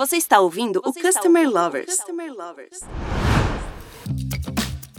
Você 0.00 0.16
está 0.16 0.40
ouvindo 0.40 0.80
Você 0.82 0.98
o 0.98 1.02
Customer 1.02 1.42
ouvindo 1.42 1.60
Lovers. 1.60 1.94
Customer 1.94 2.32
Lovers. 2.32 2.80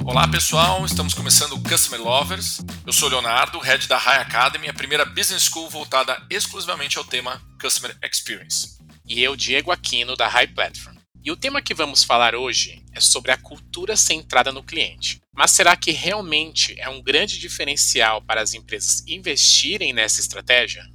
Olá 0.06 0.28
pessoal, 0.28 0.86
estamos 0.86 1.16
começando 1.16 1.54
o 1.54 1.64
Customer 1.64 2.00
Lovers. 2.00 2.60
Eu 2.86 2.94
sou 2.94 3.10
Leonardo, 3.10 3.58
head 3.58 3.88
da 3.88 3.98
High 3.98 4.22
Academy, 4.22 4.70
a 4.70 4.74
primeira 4.76 5.04
business 5.04 5.50
school 5.50 5.68
voltada 5.72 6.24
exclusivamente 6.30 7.00
ao 7.00 7.04
tema 7.04 7.42
Customer 7.60 7.98
Experience. 8.04 8.78
E 9.04 9.24
eu, 9.24 9.36
Diego 9.36 9.72
Aquino, 9.72 10.16
da 10.16 10.28
High 10.28 10.50
Platform. 10.50 10.96
E 11.24 11.32
o 11.32 11.36
tema 11.36 11.64
que 11.64 11.74
vamos 11.74 12.04
falar 12.04 12.36
hoje 12.36 12.86
é 12.94 13.00
sobre 13.00 13.32
a 13.32 13.38
cultura 13.38 13.98
centrada 13.98 14.52
no 14.52 14.62
cliente. 14.62 15.20
Mas 15.34 15.50
será 15.50 15.76
que 15.76 15.90
realmente 15.90 16.80
é 16.80 16.88
um 16.88 17.02
grande 17.02 17.40
diferencial 17.40 18.22
para 18.22 18.40
as 18.40 18.54
empresas 18.54 19.04
investirem 19.08 19.94
nessa 19.94 20.22
estratégia? 20.22 20.86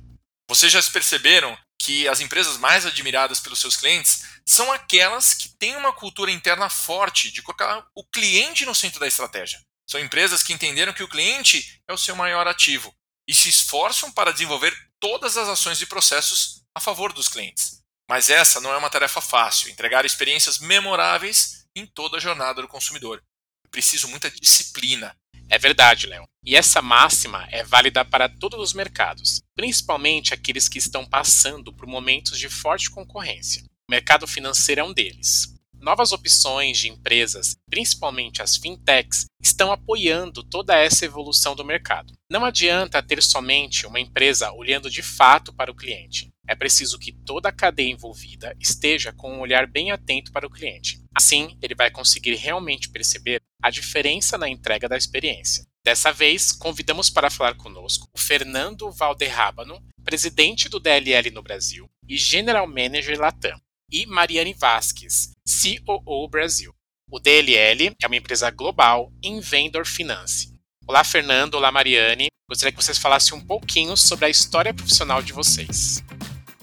Vocês 0.49 0.71
já 0.71 0.81
perceberam 0.93 1.59
que 1.87 2.09
as 2.09 2.21
empresas 2.21 2.57
mais 2.57 2.85
admiradas 2.85 3.39
pelos 3.39 3.61
seus 3.61 3.77
clientes 3.77 4.25
são 4.45 4.73
aquelas 4.73 5.35
que 5.35 5.51
têm 5.51 5.77
uma 5.77 5.93
cultura 5.93 6.33
interna 6.33 6.69
forte 6.69 7.31
de 7.31 7.41
colocar 7.43 7.87
o 7.95 8.03
cliente 8.03 8.67
no 8.67 8.75
centro 8.75 8.99
da 8.99 9.07
estratégia. 9.07 9.61
São 9.89 10.01
empresas 10.01 10.43
que 10.43 10.53
entenderam 10.53 10.93
que 10.93 11.05
o 11.05 11.09
cliente 11.09 11.81
é 11.87 11.93
o 11.93 11.97
seu 11.97 12.17
maior 12.17 12.49
ativo 12.49 12.93
e 13.29 13.33
se 13.33 13.49
esforçam 13.49 14.11
para 14.11 14.33
desenvolver 14.33 14.77
todas 14.99 15.37
as 15.37 15.49
ações 15.49 15.81
e 15.81 15.87
processos 15.87 16.61
a 16.75 16.81
favor 16.81 17.13
dos 17.13 17.29
clientes. 17.29 17.81
Mas 18.11 18.31
essa 18.31 18.61
não 18.61 18.73
é 18.73 18.77
uma 18.77 18.91
tarefa 18.91 19.21
fácil, 19.21 19.71
entregar 19.71 20.05
experiências 20.05 20.59
memoráveis 20.59 21.67
em 21.77 21.87
toda 21.87 22.17
a 22.17 22.21
jornada 22.21 22.61
do 22.61 22.67
consumidor. 22.67 23.23
É 23.65 23.69
preciso 23.69 24.09
muita 24.09 24.29
disciplina. 24.29 25.17
É 25.49 25.59
verdade, 25.59 26.07
Léo. 26.07 26.25
E 26.45 26.55
essa 26.55 26.81
máxima 26.81 27.47
é 27.51 27.65
válida 27.65 28.05
para 28.05 28.29
todos 28.29 28.61
os 28.61 28.73
mercados, 28.73 29.43
principalmente 29.55 30.33
aqueles 30.33 30.69
que 30.69 30.79
estão 30.79 31.05
passando 31.05 31.73
por 31.73 31.87
momentos 31.87 32.39
de 32.39 32.49
forte 32.49 32.91
concorrência. 32.91 33.65
O 33.89 33.91
mercado 33.91 34.27
financeiro 34.27 34.81
é 34.81 34.85
um 34.85 34.93
deles. 34.93 35.56
Novas 35.81 36.13
opções 36.13 36.79
de 36.79 36.89
empresas, 36.89 37.57
principalmente 37.71 38.43
as 38.43 38.57
fintechs, 38.57 39.27
estão 39.41 39.71
apoiando 39.71 40.43
toda 40.43 40.77
essa 40.77 41.05
evolução 41.05 41.55
do 41.55 41.65
mercado. 41.65 42.13
Não 42.31 42.45
adianta 42.45 43.03
ter 43.03 43.23
somente 43.23 43.87
uma 43.87 44.01
empresa 44.01 44.53
olhando 44.53 44.91
de 44.91 45.03
fato 45.03 45.53
para 45.53 45.71
o 45.71 45.75
cliente. 45.75 46.29
É 46.49 46.55
preciso 46.55 46.99
que 46.99 47.13
toda 47.13 47.49
a 47.49 47.53
cadeia 47.53 47.91
envolvida 47.91 48.57
esteja 48.61 49.13
com 49.13 49.33
um 49.33 49.41
olhar 49.41 49.67
bem 49.67 49.91
atento 49.91 50.33
para 50.33 50.47
o 50.47 50.51
cliente. 50.51 51.01
Assim, 51.15 51.57
ele 51.61 51.75
vai 51.75 51.91
conseguir 51.91 52.35
realmente 52.35 52.89
perceber 52.89 53.41
a 53.63 53.71
diferença 53.71 54.39
na 54.39 54.49
entrega 54.49 54.89
da 54.89 54.97
experiência. 54.97 55.65
Dessa 55.85 56.13
vez, 56.13 56.51
convidamos 56.51 57.11
para 57.11 57.31
falar 57.31 57.55
conosco 57.55 58.09
o 58.13 58.19
Fernando 58.19 58.91
Valderrábano, 58.91 59.81
presidente 60.05 60.69
do 60.69 60.81
DLL 60.81 61.31
no 61.31 61.43
Brasil 61.43 61.89
e 62.09 62.17
General 62.17 62.67
Manager 62.67 63.19
Latam, 63.21 63.57
e 63.91 64.05
Mariane 64.07 64.53
Vasques, 64.53 65.31
COO 65.47 66.29
Brasil. 66.29 66.73
O 67.11 67.21
DLL 67.21 67.93
é 68.03 68.07
uma 68.07 68.17
empresa 68.17 68.51
global 68.51 69.13
em 69.23 69.39
vendor 69.39 69.87
finance. 69.87 70.53
Olá, 70.89 71.05
Fernando. 71.05 71.55
Olá, 71.55 71.71
Mariane. 71.71 72.27
Gostaria 72.51 72.73
que 72.73 72.83
vocês 72.83 72.99
falassem 72.99 73.39
um 73.39 73.41
pouquinho 73.41 73.97
sobre 73.97 74.25
a 74.25 74.29
história 74.29 74.75
profissional 74.75 75.23
de 75.23 75.33
vocês. 75.33 76.03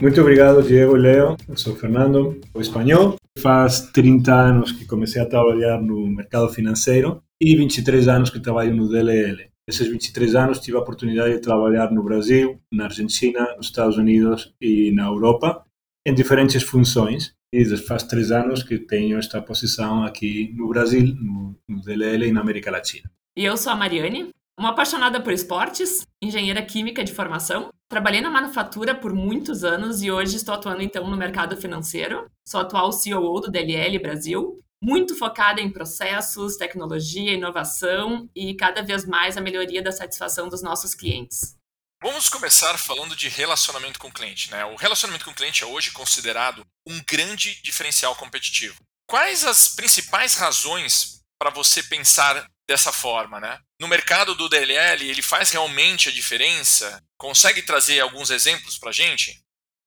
Muito 0.02 0.20
obrigado, 0.20 0.62
Diego 0.64 0.98
e 0.98 1.00
Leo. 1.00 1.38
Eu 1.48 1.58
sou 1.58 1.76
Fernando, 1.76 2.42
sou 2.52 2.62
espanhol. 2.62 3.16
Faz 3.40 3.92
30 3.92 4.34
anos 4.34 4.72
que 4.74 4.86
comecei 4.86 5.22
a 5.22 5.26
trabalhar 5.26 5.82
no 5.82 6.08
mercado 6.08 6.50
financeiro 6.50 7.24
e 7.42 7.56
23 7.56 8.08
anos 8.10 8.30
que 8.30 8.40
trabalho 8.40 8.76
no 8.76 8.90
DLL. 8.90 9.50
Esses 9.68 9.88
23 9.88 10.36
anos 10.36 10.60
tive 10.60 10.76
a 10.76 10.82
oportunidade 10.82 11.34
de 11.36 11.40
trabalhar 11.40 11.90
no 11.90 12.04
Brasil, 12.04 12.60
na 12.72 12.86
Argentina, 12.86 13.56
nos 13.56 13.68
Estados 13.68 13.98
Unidos 13.98 14.54
e 14.60 14.92
na 14.92 15.06
Europa 15.06 15.64
em 16.06 16.14
diferentes 16.14 16.64
funções. 16.64 17.34
E 17.54 17.64
faz 17.78 18.04
três 18.04 18.32
anos 18.32 18.64
que 18.64 18.80
tenho 18.80 19.18
esta 19.18 19.40
posição 19.40 20.04
aqui 20.04 20.52
no 20.56 20.68
Brasil, 20.68 21.02
no, 21.02 21.56
no 21.68 21.82
DLL 21.82 22.28
e 22.28 22.32
na 22.32 22.42
América 22.42 22.72
Latina. 22.72 23.10
E 23.38 23.46
eu 23.46 23.56
sou 23.56 23.72
a 23.72 23.76
Mariane, 23.76 24.30
uma 24.58 24.70
apaixonada 24.70 25.22
por 25.22 25.32
esportes, 25.32 26.02
engenheira 26.22 26.64
química 26.64 27.04
de 27.04 27.14
formação. 27.14 27.70
Trabalhei 27.88 28.22
na 28.22 28.32
manufatura 28.32 28.96
por 28.96 29.14
muitos 29.14 29.64
anos 29.64 30.02
e 30.02 30.10
hoje 30.10 30.36
estou 30.36 30.56
atuando 30.56 30.82
então 30.82 31.08
no 31.08 31.16
mercado 31.16 31.56
financeiro. 31.56 32.26
Sou 32.48 32.62
atual 32.62 32.90
COO 32.90 33.40
do 33.40 33.52
DLL 33.52 34.00
Brasil, 34.00 34.60
muito 34.82 35.16
focada 35.16 35.62
em 35.62 35.72
processos, 35.72 36.58
tecnologia, 36.58 37.34
inovação 37.34 38.28
e 38.36 38.56
cada 38.56 38.82
vez 38.82 39.06
mais 39.06 39.38
a 39.38 39.42
melhoria 39.42 39.82
da 39.82 39.92
satisfação 39.92 40.50
dos 40.50 40.64
nossos 40.64 40.96
clientes. 40.96 41.56
Vamos 42.04 42.28
começar 42.28 42.78
falando 42.78 43.16
de 43.16 43.30
relacionamento 43.30 43.98
com 43.98 44.10
o 44.10 44.14
cliente. 44.14 44.52
Né? 44.52 44.66
O 44.66 44.76
relacionamento 44.76 45.24
com 45.24 45.32
o 45.32 45.34
cliente 45.34 45.64
é 45.64 45.66
hoje 45.66 45.90
considerado 45.92 46.62
um 46.86 47.00
grande 47.10 47.58
diferencial 47.64 48.14
competitivo. 48.14 48.76
Quais 49.10 49.46
as 49.46 49.74
principais 49.74 50.36
razões 50.36 51.22
para 51.40 51.50
você 51.50 51.82
pensar 51.82 52.46
dessa 52.68 52.92
forma? 52.92 53.40
Né? 53.40 53.58
No 53.80 53.88
mercado 53.88 54.36
do 54.36 54.50
DLL, 54.50 55.10
ele 55.10 55.22
faz 55.22 55.52
realmente 55.52 56.10
a 56.10 56.12
diferença? 56.12 57.00
Consegue 57.18 57.62
trazer 57.62 58.02
alguns 58.02 58.32
exemplos 58.32 58.78
para 58.78 58.90
a 58.90 58.94
gente? 58.94 59.40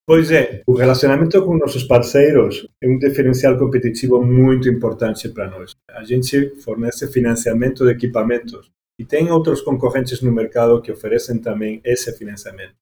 Pois 0.06 0.31
é, 0.31 0.62
o 0.66 0.75
relacionamento 0.75 1.44
com 1.44 1.59
nossos 1.59 1.84
parceiros 1.84 2.66
é 2.83 2.88
um 2.88 2.98
diferencial 2.98 3.59
competitivo 3.59 4.25
muito 4.25 4.71
importante 4.71 5.28
para 5.28 5.50
nós. 5.50 5.72
A 5.91 6.03
gente 6.03 6.59
fornece 6.62 7.12
financiamento 7.12 7.84
de 7.84 7.91
equipamentos 7.91 8.71
e 8.99 9.05
tem 9.05 9.31
outros 9.31 9.61
concorrentes 9.61 10.23
no 10.23 10.33
mercado 10.33 10.81
que 10.81 10.91
oferecem 10.91 11.39
também 11.39 11.81
esse 11.84 12.12
financiamento. 12.17 12.75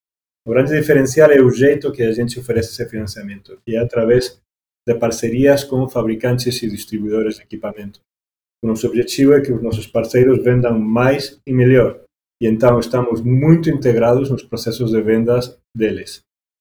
O 0.46 0.50
grande 0.50 0.78
diferencial 0.78 1.30
é 1.30 1.40
o 1.40 1.50
jeito 1.50 1.90
que 1.90 2.02
a 2.02 2.12
gente 2.12 2.38
oferece 2.38 2.70
esse 2.70 2.90
financiamento, 2.90 3.58
que 3.64 3.76
é 3.76 3.78
através 3.78 4.40
de 4.86 4.94
parcerias 4.94 5.64
com 5.64 5.88
fabricantes 5.88 6.62
e 6.62 6.68
distribuidores 6.68 7.36
de 7.36 7.42
equipamento. 7.42 8.00
O 8.62 8.66
nosso 8.66 8.86
objetivo 8.86 9.32
é 9.32 9.40
que 9.40 9.52
os 9.52 9.62
nossos 9.62 9.86
parceiros 9.86 10.42
vendam 10.42 10.78
mais 10.78 11.40
e 11.46 11.52
melhor, 11.52 12.02
e 12.40 12.46
então 12.46 12.78
estamos 12.78 13.22
muito 13.22 13.70
integrados 13.70 14.30
nos 14.30 14.42
processos 14.42 14.90
de 14.90 15.00
vendas 15.00 15.58
deles. 15.74 16.20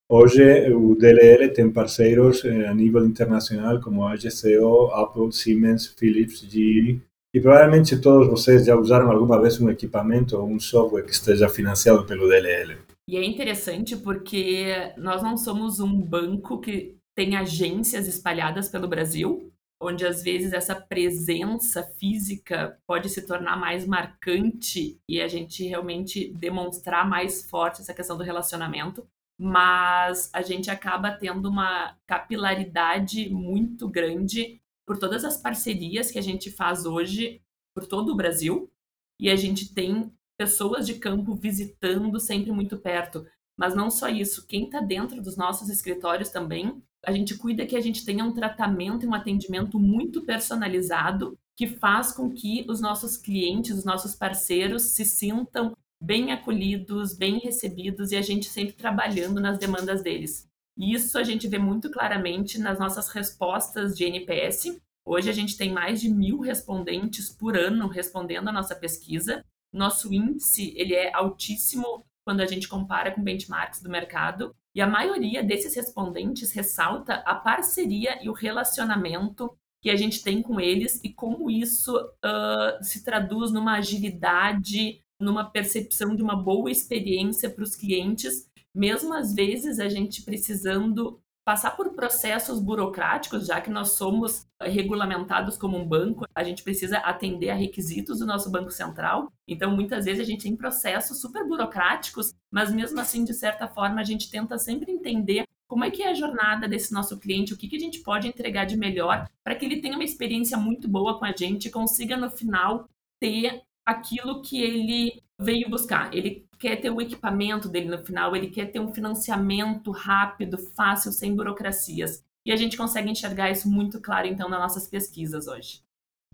Hoje, 0.09 0.69
o 0.71 0.95
DLL 0.95 1.51
tem 1.53 1.71
parceiros 1.71 2.43
eh, 2.45 2.67
a 2.67 2.73
nível 2.73 3.05
internacional 3.05 3.79
como 3.81 4.05
a 4.05 4.15
GCO, 4.15 4.91
Apple, 4.93 5.31
Siemens, 5.31 5.87
Philips, 5.87 6.39
GE 6.41 7.01
e 7.33 7.41
provavelmente 7.41 7.99
todos 7.99 8.27
vocês 8.27 8.65
já 8.65 8.75
usaram 8.75 9.09
alguma 9.09 9.41
vez 9.41 9.59
um 9.59 9.69
equipamento 9.69 10.37
ou 10.37 10.47
um 10.47 10.59
software 10.59 11.03
que 11.03 11.11
esteja 11.11 11.49
financiado 11.49 12.05
pelo 12.05 12.27
DLL. 12.27 12.77
E 13.09 13.17
é 13.17 13.25
interessante 13.25 13.97
porque 13.97 14.93
nós 14.97 15.23
não 15.23 15.35
somos 15.35 15.79
um 15.79 15.99
banco 15.99 16.59
que 16.59 16.95
tem 17.15 17.35
agências 17.35 18.07
espalhadas 18.07 18.69
pelo 18.69 18.87
Brasil, 18.87 19.51
onde 19.81 20.05
às 20.05 20.23
vezes 20.23 20.53
essa 20.53 20.75
presença 20.75 21.83
física 21.99 22.77
pode 22.87 23.09
se 23.09 23.25
tornar 23.25 23.57
mais 23.57 23.85
marcante 23.85 24.97
e 25.09 25.21
a 25.21 25.27
gente 25.27 25.67
realmente 25.67 26.31
demonstrar 26.33 27.07
mais 27.07 27.49
forte 27.49 27.81
essa 27.81 27.93
questão 27.93 28.15
do 28.15 28.23
relacionamento, 28.23 29.05
mas 29.37 30.29
a 30.31 30.41
gente 30.41 30.69
acaba 30.69 31.11
tendo 31.11 31.49
uma 31.49 31.97
capilaridade 32.07 33.29
muito 33.29 33.89
grande 33.89 34.61
por 34.85 34.97
todas 34.97 35.23
as 35.23 35.37
parcerias 35.37 36.11
que 36.11 36.19
a 36.19 36.21
gente 36.21 36.51
faz 36.51 36.85
hoje 36.85 37.41
por 37.73 37.87
todo 37.87 38.11
o 38.11 38.15
Brasil 38.15 38.71
e 39.19 39.29
a 39.29 39.35
gente 39.35 39.73
tem 39.73 40.11
pessoas 40.37 40.85
de 40.85 40.95
campo 40.95 41.35
visitando 41.35 42.19
sempre 42.19 42.51
muito 42.51 42.77
perto. 42.77 43.25
Mas 43.57 43.75
não 43.75 43.89
só 43.89 44.09
isso, 44.09 44.47
quem 44.47 44.65
está 44.65 44.79
dentro 44.79 45.21
dos 45.21 45.37
nossos 45.37 45.69
escritórios 45.69 46.29
também, 46.29 46.81
a 47.05 47.11
gente 47.11 47.37
cuida 47.37 47.65
que 47.65 47.75
a 47.75 47.81
gente 47.81 48.03
tenha 48.05 48.23
um 48.23 48.33
tratamento 48.33 49.05
e 49.05 49.07
um 49.07 49.13
atendimento 49.13 49.79
muito 49.79 50.23
personalizado 50.23 51.37
que 51.55 51.67
faz 51.67 52.11
com 52.11 52.31
que 52.31 52.65
os 52.67 52.81
nossos 52.81 53.15
clientes, 53.15 53.77
os 53.77 53.85
nossos 53.85 54.15
parceiros 54.15 54.81
se 54.93 55.05
sintam 55.05 55.75
bem 56.01 56.31
acolhidos, 56.31 57.15
bem 57.15 57.39
recebidos 57.39 58.11
e 58.11 58.15
a 58.15 58.21
gente 58.21 58.49
sempre 58.49 58.73
trabalhando 58.73 59.39
nas 59.39 59.57
demandas 59.57 60.01
deles. 60.01 60.49
Isso 60.77 61.17
a 61.17 61.23
gente 61.23 61.47
vê 61.47 61.57
muito 61.57 61.89
claramente 61.91 62.59
nas 62.59 62.79
nossas 62.79 63.09
respostas 63.09 63.95
de 63.95 64.05
NPS. 64.05 64.79
Hoje 65.05 65.29
a 65.29 65.33
gente 65.33 65.57
tem 65.57 65.71
mais 65.71 66.01
de 66.01 66.09
mil 66.09 66.39
respondentes 66.39 67.29
por 67.29 67.55
ano 67.57 67.87
respondendo 67.87 68.47
a 68.47 68.51
nossa 68.51 68.75
pesquisa. 68.75 69.43
Nosso 69.71 70.13
índice 70.13 70.73
ele 70.75 70.93
é 70.93 71.13
altíssimo 71.13 72.05
quando 72.25 72.41
a 72.41 72.45
gente 72.45 72.67
compara 72.67 73.11
com 73.11 73.21
benchmarks 73.21 73.81
do 73.81 73.89
mercado. 73.89 74.55
E 74.75 74.81
a 74.81 74.87
maioria 74.87 75.43
desses 75.43 75.75
respondentes 75.75 76.51
ressalta 76.51 77.15
a 77.25 77.35
parceria 77.35 78.23
e 78.23 78.29
o 78.29 78.33
relacionamento 78.33 79.55
que 79.81 79.89
a 79.89 79.95
gente 79.95 80.23
tem 80.23 80.41
com 80.41 80.59
eles 80.59 80.99
e 81.03 81.13
como 81.13 81.51
isso 81.51 81.95
uh, 81.95 82.83
se 82.83 83.03
traduz 83.03 83.51
numa 83.51 83.73
agilidade, 83.73 85.01
numa 85.19 85.43
percepção 85.43 86.15
de 86.15 86.23
uma 86.23 86.35
boa 86.35 86.71
experiência 86.71 87.49
para 87.49 87.63
os 87.63 87.75
clientes 87.75 88.47
mesmo 88.73 89.13
às 89.13 89.33
vezes 89.33 89.79
a 89.79 89.87
gente 89.87 90.23
precisando 90.23 91.21
passar 91.45 91.71
por 91.71 91.93
processos 91.93 92.59
burocráticos, 92.59 93.47
já 93.47 93.59
que 93.59 93.69
nós 93.69 93.89
somos 93.89 94.47
eh, 94.61 94.69
regulamentados 94.69 95.57
como 95.57 95.77
um 95.77 95.85
banco, 95.85 96.25
a 96.33 96.43
gente 96.43 96.63
precisa 96.63 96.97
atender 96.99 97.49
a 97.49 97.55
requisitos 97.55 98.19
do 98.19 98.25
nosso 98.25 98.49
Banco 98.49 98.71
Central. 98.71 99.31
Então, 99.47 99.75
muitas 99.75 100.05
vezes 100.05 100.21
a 100.21 100.23
gente 100.23 100.43
tem 100.43 100.55
processos 100.55 101.19
super 101.19 101.45
burocráticos, 101.45 102.33
mas 102.49 102.71
mesmo 102.71 102.99
assim, 102.99 103.25
de 103.25 103.33
certa 103.33 103.67
forma, 103.67 103.99
a 103.99 104.05
gente 104.05 104.31
tenta 104.31 104.57
sempre 104.57 104.91
entender 104.91 105.45
como 105.67 105.83
é 105.83 105.91
que 105.91 106.03
é 106.03 106.11
a 106.11 106.13
jornada 106.13 106.67
desse 106.67 106.93
nosso 106.93 107.19
cliente, 107.19 107.53
o 107.53 107.57
que, 107.57 107.67
que 107.67 107.75
a 107.75 107.79
gente 107.79 107.99
pode 107.99 108.27
entregar 108.27 108.65
de 108.65 108.77
melhor 108.77 109.27
para 109.43 109.55
que 109.55 109.65
ele 109.65 109.81
tenha 109.81 109.95
uma 109.95 110.03
experiência 110.03 110.57
muito 110.57 110.87
boa 110.87 111.17
com 111.17 111.25
a 111.25 111.33
gente 111.35 111.67
e 111.67 111.71
consiga 111.71 112.15
no 112.15 112.29
final 112.29 112.87
ter 113.19 113.61
aquilo 113.85 114.41
que 114.41 114.61
ele 114.61 115.21
veio 115.39 115.69
buscar. 115.69 116.13
Ele 116.13 116.47
quer 116.63 116.77
ter 116.77 116.89
o 116.89 117.01
equipamento 117.01 117.67
dele 117.67 117.89
no 117.89 118.05
final, 118.05 118.33
ele 118.33 118.47
quer 118.47 118.67
ter 118.67 118.79
um 118.79 118.93
financiamento 118.93 119.91
rápido, 119.91 120.57
fácil, 120.57 121.11
sem 121.11 121.35
burocracias. 121.35 122.23
E 122.45 122.53
a 122.53 122.55
gente 122.55 122.77
consegue 122.77 123.09
enxergar 123.09 123.51
isso 123.51 123.69
muito 123.69 123.99
claro, 123.99 124.27
então, 124.27 124.47
nas 124.47 124.61
nossas 124.61 124.87
pesquisas 124.87 125.45
hoje. 125.45 125.81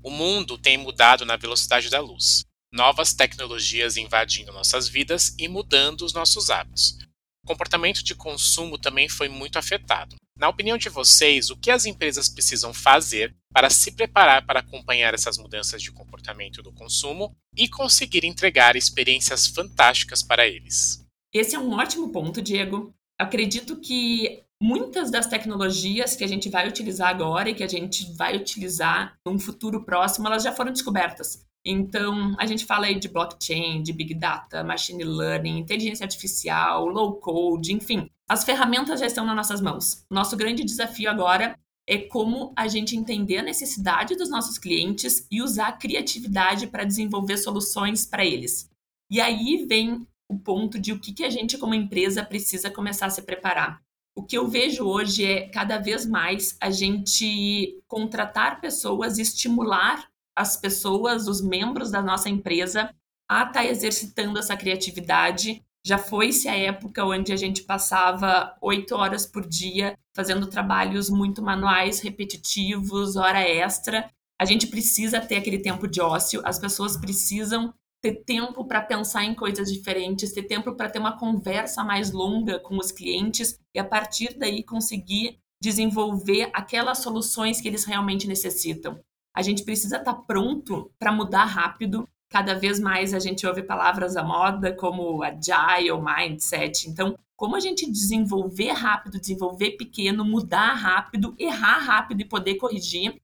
O 0.03 0.11
mundo 0.11 0.55
tem 0.55 0.77
mudado 0.77 1.25
na 1.25 1.35
velocidade 1.35 1.89
da 1.89 1.99
luz. 1.99 2.43
Novas 2.71 3.11
tecnologias 3.11 3.97
invadindo 3.97 4.53
nossas 4.53 4.87
vidas 4.87 5.33
e 5.39 5.47
mudando 5.47 6.03
os 6.03 6.13
nossos 6.13 6.51
hábitos. 6.51 6.99
O 7.43 7.47
comportamento 7.47 8.03
de 8.03 8.15
consumo 8.15 8.77
também 8.77 9.09
foi 9.09 9.27
muito 9.27 9.57
afetado. 9.57 10.15
Na 10.37 10.47
opinião 10.47 10.77
de 10.77 10.87
vocês, 10.87 11.49
o 11.49 11.57
que 11.57 11.69
as 11.69 11.85
empresas 11.85 12.29
precisam 12.29 12.73
fazer 12.73 13.35
para 13.51 13.69
se 13.69 13.91
preparar 13.91 14.45
para 14.45 14.61
acompanhar 14.61 15.13
essas 15.13 15.37
mudanças 15.37 15.81
de 15.81 15.91
comportamento 15.91 16.63
do 16.63 16.71
consumo 16.71 17.35
e 17.57 17.67
conseguir 17.67 18.25
entregar 18.25 18.75
experiências 18.75 19.47
fantásticas 19.47 20.23
para 20.23 20.47
eles? 20.47 21.05
Esse 21.33 21.55
é 21.55 21.59
um 21.59 21.73
ótimo 21.73 22.09
ponto, 22.11 22.41
Diego. 22.41 22.93
Acredito 23.19 23.75
que 23.81 24.41
muitas 24.61 25.11
das 25.11 25.27
tecnologias 25.27 26.15
que 26.15 26.23
a 26.23 26.27
gente 26.27 26.49
vai 26.49 26.67
utilizar 26.67 27.09
agora 27.09 27.49
e 27.49 27.55
que 27.55 27.63
a 27.63 27.67
gente 27.67 28.11
vai 28.13 28.37
utilizar 28.37 29.17
num 29.25 29.37
futuro 29.37 29.83
próximo, 29.83 30.27
elas 30.27 30.43
já 30.43 30.53
foram 30.53 30.71
descobertas. 30.71 31.45
Então, 31.65 32.35
a 32.37 32.45
gente 32.45 32.65
fala 32.65 32.85
aí 32.85 32.97
de 32.99 33.09
blockchain, 33.09 33.83
de 33.83 33.91
big 33.91 34.13
data, 34.13 34.63
machine 34.63 35.03
learning, 35.03 35.57
inteligência 35.59 36.03
artificial, 36.03 36.85
low 36.85 37.15
code, 37.15 37.73
enfim. 37.73 38.09
As 38.27 38.43
ferramentas 38.43 38.99
já 38.99 39.05
estão 39.05 39.25
nas 39.25 39.35
nossas 39.35 39.61
mãos. 39.61 40.05
Nosso 40.09 40.37
grande 40.37 40.63
desafio 40.63 41.09
agora 41.09 41.57
é 41.87 41.97
como 41.97 42.53
a 42.55 42.67
gente 42.67 42.95
entender 42.95 43.39
a 43.39 43.43
necessidade 43.43 44.15
dos 44.15 44.29
nossos 44.29 44.57
clientes 44.57 45.25
e 45.31 45.41
usar 45.41 45.67
a 45.69 45.71
criatividade 45.73 46.67
para 46.67 46.83
desenvolver 46.83 47.37
soluções 47.37 48.05
para 48.05 48.23
eles. 48.23 48.69
E 49.09 49.19
aí 49.19 49.65
vem 49.67 50.07
o 50.29 50.37
ponto 50.37 50.77
de 50.77 50.93
o 50.93 50.99
que, 50.99 51.11
que 51.11 51.23
a 51.23 51.29
gente, 51.29 51.57
como 51.57 51.73
empresa, 51.73 52.23
precisa 52.23 52.69
começar 52.69 53.07
a 53.07 53.09
se 53.09 53.23
preparar. 53.23 53.81
O 54.15 54.23
que 54.23 54.37
eu 54.37 54.47
vejo 54.47 54.83
hoje 54.83 55.25
é 55.25 55.47
cada 55.49 55.79
vez 55.79 56.05
mais 56.05 56.55
a 56.61 56.69
gente 56.69 57.81
contratar 57.87 58.61
pessoas 58.61 59.17
e 59.17 59.23
estimular 59.23 60.08
as 60.35 60.57
pessoas, 60.57 61.27
os 61.27 61.41
membros 61.41 61.91
da 61.91 62.01
nossa 62.01 62.29
empresa, 62.29 62.93
a 63.29 63.41
estar 63.43 63.53
tá 63.53 63.65
exercitando 63.65 64.39
essa 64.39 64.57
criatividade. 64.57 65.61
Já 65.85 65.97
foi-se 65.97 66.47
a 66.47 66.57
época 66.57 67.05
onde 67.05 67.31
a 67.31 67.37
gente 67.37 67.63
passava 67.63 68.55
oito 68.61 68.95
horas 68.95 69.25
por 69.25 69.47
dia 69.47 69.97
fazendo 70.15 70.47
trabalhos 70.47 71.09
muito 71.09 71.41
manuais, 71.41 72.01
repetitivos, 72.01 73.15
hora 73.15 73.41
extra. 73.41 74.09
A 74.39 74.45
gente 74.45 74.67
precisa 74.67 75.21
ter 75.21 75.37
aquele 75.37 75.59
tempo 75.59 75.87
de 75.87 76.01
ócio, 76.01 76.41
as 76.43 76.59
pessoas 76.59 76.97
precisam 76.97 77.73
ter 78.01 78.23
tempo 78.23 78.65
para 78.65 78.81
pensar 78.81 79.23
em 79.23 79.35
coisas 79.35 79.71
diferentes, 79.71 80.33
ter 80.33 80.43
tempo 80.43 80.73
para 80.75 80.89
ter 80.89 80.99
uma 80.99 81.17
conversa 81.17 81.83
mais 81.83 82.11
longa 82.11 82.59
com 82.59 82.77
os 82.77 82.91
clientes 82.91 83.59
e 83.73 83.79
a 83.79 83.83
partir 83.83 84.37
daí 84.37 84.63
conseguir 84.63 85.37
desenvolver 85.61 86.49
aquelas 86.53 86.99
soluções 86.99 87.59
que 87.59 87.67
eles 87.67 87.83
realmente 87.83 88.27
necessitam. 88.27 88.99
A 89.35 89.41
gente 89.41 89.63
precisa 89.63 89.97
estar 89.97 90.13
tá 90.13 90.21
pronto 90.21 90.91
para 90.99 91.11
mudar 91.11 91.45
rápido. 91.45 92.07
Cada 92.29 92.53
vez 92.53 92.79
mais 92.79 93.13
a 93.13 93.19
gente 93.19 93.45
ouve 93.47 93.63
palavras 93.63 94.15
à 94.15 94.23
moda 94.23 94.73
como 94.73 95.23
agile, 95.23 95.91
mindset. 96.01 96.89
Então, 96.89 97.17
como 97.35 97.55
a 97.55 97.59
gente 97.59 97.89
desenvolver 97.89 98.71
rápido, 98.71 99.19
desenvolver 99.19 99.71
pequeno, 99.71 100.25
mudar 100.25 100.73
rápido, 100.73 101.35
errar 101.39 101.79
rápido 101.79 102.21
e 102.21 102.25
poder 102.25 102.55
corrigir 102.55 103.19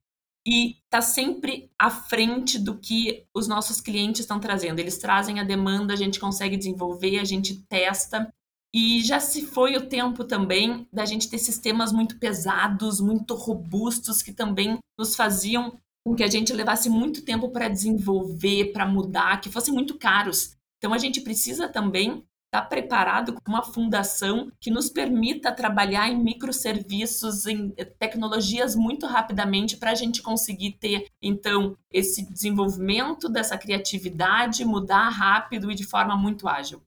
e 0.46 0.76
tá 0.88 1.02
sempre 1.02 1.70
à 1.76 1.90
frente 1.90 2.56
do 2.56 2.78
que 2.78 3.26
os 3.34 3.48
nossos 3.48 3.80
clientes 3.80 4.20
estão 4.20 4.38
trazendo. 4.38 4.78
Eles 4.78 4.96
trazem 4.96 5.40
a 5.40 5.44
demanda, 5.44 5.92
a 5.92 5.96
gente 5.96 6.20
consegue 6.20 6.56
desenvolver, 6.56 7.18
a 7.18 7.24
gente 7.24 7.62
testa. 7.68 8.32
E 8.72 9.02
já 9.02 9.18
se 9.18 9.44
foi 9.44 9.76
o 9.76 9.88
tempo 9.88 10.22
também 10.22 10.86
da 10.92 11.04
gente 11.04 11.28
ter 11.28 11.38
sistemas 11.38 11.92
muito 11.92 12.18
pesados, 12.18 13.00
muito 13.00 13.34
robustos, 13.34 14.22
que 14.22 14.32
também 14.32 14.78
nos 14.96 15.16
faziam 15.16 15.80
com 16.06 16.14
que 16.14 16.22
a 16.22 16.28
gente 16.28 16.52
levasse 16.52 16.88
muito 16.88 17.24
tempo 17.24 17.48
para 17.48 17.66
desenvolver, 17.66 18.66
para 18.66 18.86
mudar, 18.86 19.40
que 19.40 19.50
fossem 19.50 19.74
muito 19.74 19.98
caros. 19.98 20.52
Então 20.78 20.94
a 20.94 20.98
gente 20.98 21.20
precisa 21.20 21.68
também 21.68 22.22
estar 22.46 22.60
tá 22.60 22.62
preparado 22.62 23.32
com 23.32 23.40
uma 23.50 23.64
fundação 23.64 24.48
que 24.60 24.70
nos 24.70 24.88
permita 24.88 25.50
trabalhar 25.50 26.08
em 26.08 26.22
microserviços, 26.22 27.44
em 27.46 27.70
tecnologias 27.98 28.76
muito 28.76 29.04
rapidamente 29.04 29.76
para 29.78 29.90
a 29.90 29.94
gente 29.96 30.22
conseguir 30.22 30.76
ter, 30.78 31.06
então, 31.20 31.76
esse 31.92 32.24
desenvolvimento 32.32 33.28
dessa 33.28 33.58
criatividade, 33.58 34.64
mudar 34.64 35.08
rápido 35.08 35.72
e 35.72 35.74
de 35.74 35.84
forma 35.84 36.16
muito 36.16 36.46
ágil. 36.46 36.80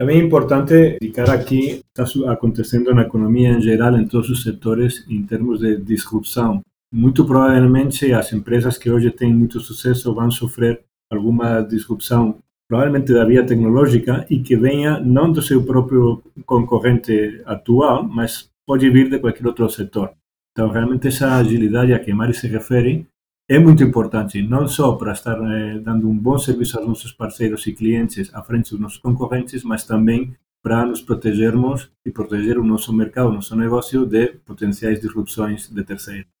Também 0.00 0.22
é 0.22 0.24
importante 0.24 0.96
indicar 1.02 1.28
aqui 1.28 1.82
está 1.94 2.32
acontecendo 2.32 2.94
na 2.94 3.02
economia 3.02 3.50
em 3.50 3.60
geral, 3.60 3.94
em 3.98 4.08
todos 4.08 4.30
os 4.30 4.42
setores, 4.42 5.04
em 5.06 5.22
termos 5.22 5.60
de 5.60 5.76
disrupção. 5.76 6.62
Muito 6.96 7.24
provavelmente 7.24 8.12
as 8.12 8.32
empresas 8.32 8.78
que 8.78 8.88
hoje 8.88 9.10
têm 9.10 9.34
muito 9.34 9.58
sucesso 9.58 10.14
vão 10.14 10.30
sofrer 10.30 10.84
alguma 11.10 11.60
disrupção, 11.60 12.38
provavelmente 12.68 13.12
da 13.12 13.24
via 13.24 13.44
tecnológica, 13.44 14.24
e 14.30 14.38
que 14.38 14.56
venha 14.56 15.00
não 15.00 15.32
do 15.32 15.42
seu 15.42 15.64
próprio 15.64 16.22
concorrente 16.46 17.42
atual, 17.46 18.04
mas 18.04 18.48
pode 18.64 18.88
vir 18.90 19.10
de 19.10 19.18
qualquer 19.18 19.44
outro 19.44 19.68
setor. 19.68 20.12
Então, 20.52 20.68
realmente, 20.68 21.08
essa 21.08 21.34
agilidade 21.34 21.92
a 21.92 21.98
que 21.98 22.14
Mari 22.14 22.32
se 22.32 22.46
refere 22.46 23.04
é 23.50 23.58
muito 23.58 23.82
importante, 23.82 24.40
não 24.40 24.68
só 24.68 24.92
para 24.92 25.14
estar 25.14 25.36
eh, 25.50 25.80
dando 25.80 26.08
um 26.08 26.16
bom 26.16 26.38
serviço 26.38 26.78
aos 26.78 26.86
nossos 26.86 27.10
parceiros 27.10 27.66
e 27.66 27.72
clientes 27.72 28.32
à 28.32 28.40
frente 28.40 28.70
dos 28.70 28.78
nossos 28.78 28.98
concorrentes, 28.98 29.64
mas 29.64 29.84
também 29.84 30.32
para 30.62 30.86
nos 30.86 31.02
protegermos 31.02 31.90
e 32.06 32.10
proteger 32.12 32.56
o 32.56 32.64
nosso 32.64 32.92
mercado, 32.92 33.30
o 33.30 33.34
nosso 33.34 33.56
negócio 33.56 34.06
de 34.06 34.28
potenciais 34.46 35.00
disrupções 35.00 35.68
de 35.68 35.82
terceiros. 35.82 36.33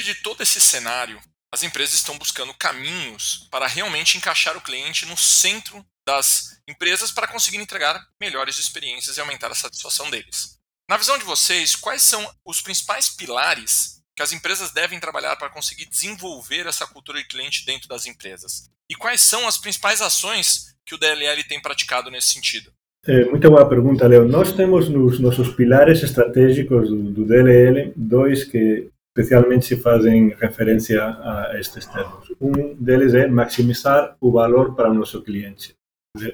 Dentro 0.00 0.14
de 0.14 0.22
todo 0.22 0.42
esse 0.42 0.58
cenário, 0.62 1.20
as 1.52 1.62
empresas 1.62 1.96
estão 1.96 2.16
buscando 2.16 2.54
caminhos 2.54 3.46
para 3.50 3.66
realmente 3.66 4.16
encaixar 4.16 4.56
o 4.56 4.60
cliente 4.62 5.04
no 5.04 5.14
centro 5.14 5.84
das 6.06 6.58
empresas 6.66 7.12
para 7.12 7.28
conseguir 7.28 7.58
entregar 7.58 8.02
melhores 8.18 8.58
experiências 8.58 9.18
e 9.18 9.20
aumentar 9.20 9.52
a 9.52 9.54
satisfação 9.54 10.08
deles. 10.08 10.58
Na 10.88 10.96
visão 10.96 11.18
de 11.18 11.24
vocês, 11.24 11.76
quais 11.76 12.02
são 12.02 12.26
os 12.46 12.62
principais 12.62 13.10
pilares 13.10 14.00
que 14.16 14.22
as 14.22 14.32
empresas 14.32 14.70
devem 14.70 14.98
trabalhar 14.98 15.36
para 15.36 15.50
conseguir 15.50 15.84
desenvolver 15.84 16.66
essa 16.66 16.86
cultura 16.86 17.18
de 17.18 17.28
cliente 17.28 17.66
dentro 17.66 17.86
das 17.86 18.06
empresas? 18.06 18.70
E 18.88 18.94
quais 18.94 19.20
são 19.20 19.46
as 19.46 19.58
principais 19.58 20.00
ações 20.00 20.74
que 20.86 20.94
o 20.94 20.98
DLL 20.98 21.44
tem 21.44 21.60
praticado 21.60 22.10
nesse 22.10 22.28
sentido? 22.28 22.72
É, 23.06 23.26
muito 23.26 23.50
boa 23.50 23.68
pergunta, 23.68 24.06
Leo. 24.06 24.26
Nós 24.26 24.50
temos 24.54 24.88
nos 24.88 25.20
nossos 25.20 25.54
pilares 25.54 26.02
estratégicos 26.02 26.88
do, 26.88 27.02
do 27.12 27.26
DLL 27.26 27.92
dois 27.94 28.44
que 28.44 28.90
especialmente 29.16 29.66
se 29.66 29.76
fazem 29.76 30.28
referência 30.30 31.02
a 31.02 31.58
estes 31.58 31.86
termos. 31.86 32.32
Um 32.40 32.74
deles 32.74 33.12
é 33.14 33.26
maximizar 33.26 34.16
o 34.20 34.30
valor 34.30 34.74
para 34.74 34.90
o 34.90 34.94
nosso 34.94 35.22
cliente. 35.22 35.74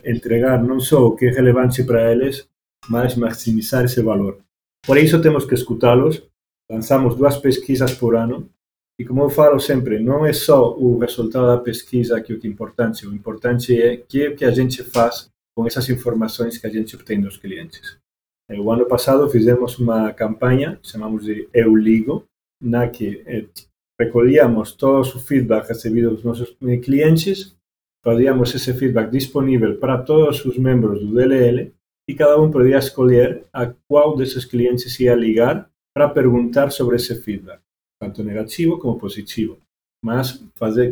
Entregar 0.04 0.62
não 0.62 0.78
só 0.78 1.06
o 1.06 1.16
que 1.16 1.26
é 1.26 1.30
relevante 1.30 1.83
para 1.83 2.12
eles, 2.12 2.49
mas 2.88 3.16
maximizar 3.16 3.85
esse 3.85 4.00
valor. 4.02 4.38
Por 4.85 4.97
isso 4.99 5.21
temos 5.21 5.45
que 5.45 5.54
escutá-los. 5.54 6.23
Lançamos 6.71 7.16
duas 7.16 7.38
pesquisas 7.38 7.95
por 7.95 8.16
ano 8.16 8.49
e, 8.99 9.04
como 9.04 9.23
eu 9.23 9.30
falo 9.30 9.61
sempre, 9.61 10.00
não 10.00 10.25
é 10.25 10.33
só 10.33 10.75
o 10.75 10.99
resultado 10.99 11.47
da 11.47 11.59
pesquisa 11.59 12.21
que 12.21 12.33
é 12.33 12.37
o 12.37 12.40
é 12.42 12.47
importante. 12.47 13.06
O 13.06 13.14
importante 13.14 13.80
é 13.80 13.95
o 13.95 14.06
que, 14.06 14.26
é 14.26 14.35
que 14.35 14.45
a 14.45 14.50
gente 14.50 14.83
faz 14.83 15.28
com 15.56 15.66
essas 15.66 15.88
informações 15.88 16.59
que 16.59 16.66
a 16.66 16.71
gente 16.71 16.97
obtém 16.97 17.21
dos 17.21 17.37
clientes. 17.37 17.99
O 18.50 18.71
ano 18.71 18.87
passado 18.87 19.28
fizemos 19.28 19.78
uma 19.78 20.12
campanha, 20.12 20.78
chamamos 20.83 21.25
de 21.25 21.49
Eu 21.52 21.75
Ligo, 21.75 22.25
na 22.60 22.88
que 22.88 23.22
eh, 23.26 23.46
recolhíamos 24.00 24.72
todo 24.72 25.00
o 25.00 25.18
feedback 25.18 25.68
recebido 25.68 26.10
dos 26.10 26.25
nosos 26.25 26.56
clientes, 26.82 27.54
fazíamos 28.04 28.54
esse 28.54 28.72
feedback 28.75 29.10
disponível 29.10 29.78
para 29.78 29.98
todos 29.98 30.44
os 30.44 30.58
membros 30.58 31.00
do 31.00 31.14
DLL 31.14 31.72
e 32.08 32.14
cada 32.14 32.40
um 32.40 32.50
podia 32.50 32.78
escolher 32.78 33.44
a 33.52 33.72
qual 33.88 34.16
desses 34.16 34.44
clientes 34.44 34.98
ia 35.00 35.14
ligar 35.14 35.68
para 35.94 36.08
perguntar 36.08 36.70
sobre 36.70 36.96
esse 36.96 37.14
feedback, 37.20 37.60
tanto 38.00 38.22
negativo 38.22 38.78
como 38.78 38.98
positivo, 38.98 39.58
mas 40.04 40.44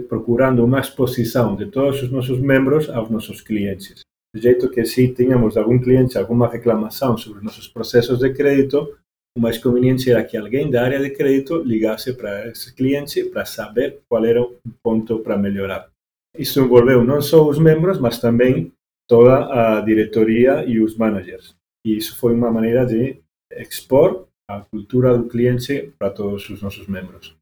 procurando 0.09 0.64
uma 0.64 0.80
exposição 0.80 1.54
de 1.54 1.66
todos 1.66 2.02
os 2.02 2.11
nossos 2.11 2.40
membros 2.40 2.88
aos 2.88 3.40
clientes. 3.40 4.00
De 4.35 4.42
jeito 4.42 4.68
que 4.68 4.85
se 4.85 5.14
tínhamos 5.14 5.56
algum 5.56 5.78
cliente 5.78 6.18
alguma 6.18 6.49
reclamação 6.49 7.16
sobre 7.16 7.44
nossos 7.44 7.68
processos 7.68 8.18
de 8.18 8.33
crédito, 8.33 8.99
o 9.37 9.41
mais 9.41 9.59
conveniente 9.59 10.11
era 10.11 10.25
que 10.25 10.37
alguém 10.37 10.71
da 10.71 10.85
área 10.85 11.00
de 11.00 11.11
crédito 11.11 11.62
ligasse 11.62 12.12
para 12.12 12.49
esse 12.49 12.73
cliente 12.73 13.25
para 13.25 13.45
saber 13.45 14.00
qual 14.09 14.25
era 14.25 14.41
o 14.41 14.57
ponto 14.83 15.19
para 15.19 15.37
melhorar. 15.37 15.91
Isso 16.38 16.61
envolveu 16.61 17.05
não 17.05 17.21
só 17.21 17.47
os 17.47 17.59
membros, 17.59 17.99
mas 17.99 18.19
também 18.19 18.73
toda 19.09 19.79
a 19.79 19.81
diretoria 19.81 20.64
e 20.64 20.81
os 20.81 20.97
managers. 20.97 21.55
E 21.85 21.97
isso 21.97 22.17
foi 22.17 22.33
uma 22.33 22.50
maneira 22.50 22.87
de 22.87 23.21
expor 23.53 24.26
a 24.49 24.61
cultura 24.61 25.17
do 25.17 25.29
cliente 25.29 25.93
para 25.99 26.11
todos 26.11 26.49
os 26.49 26.62
nossos 26.62 26.87
membros. 26.87 27.37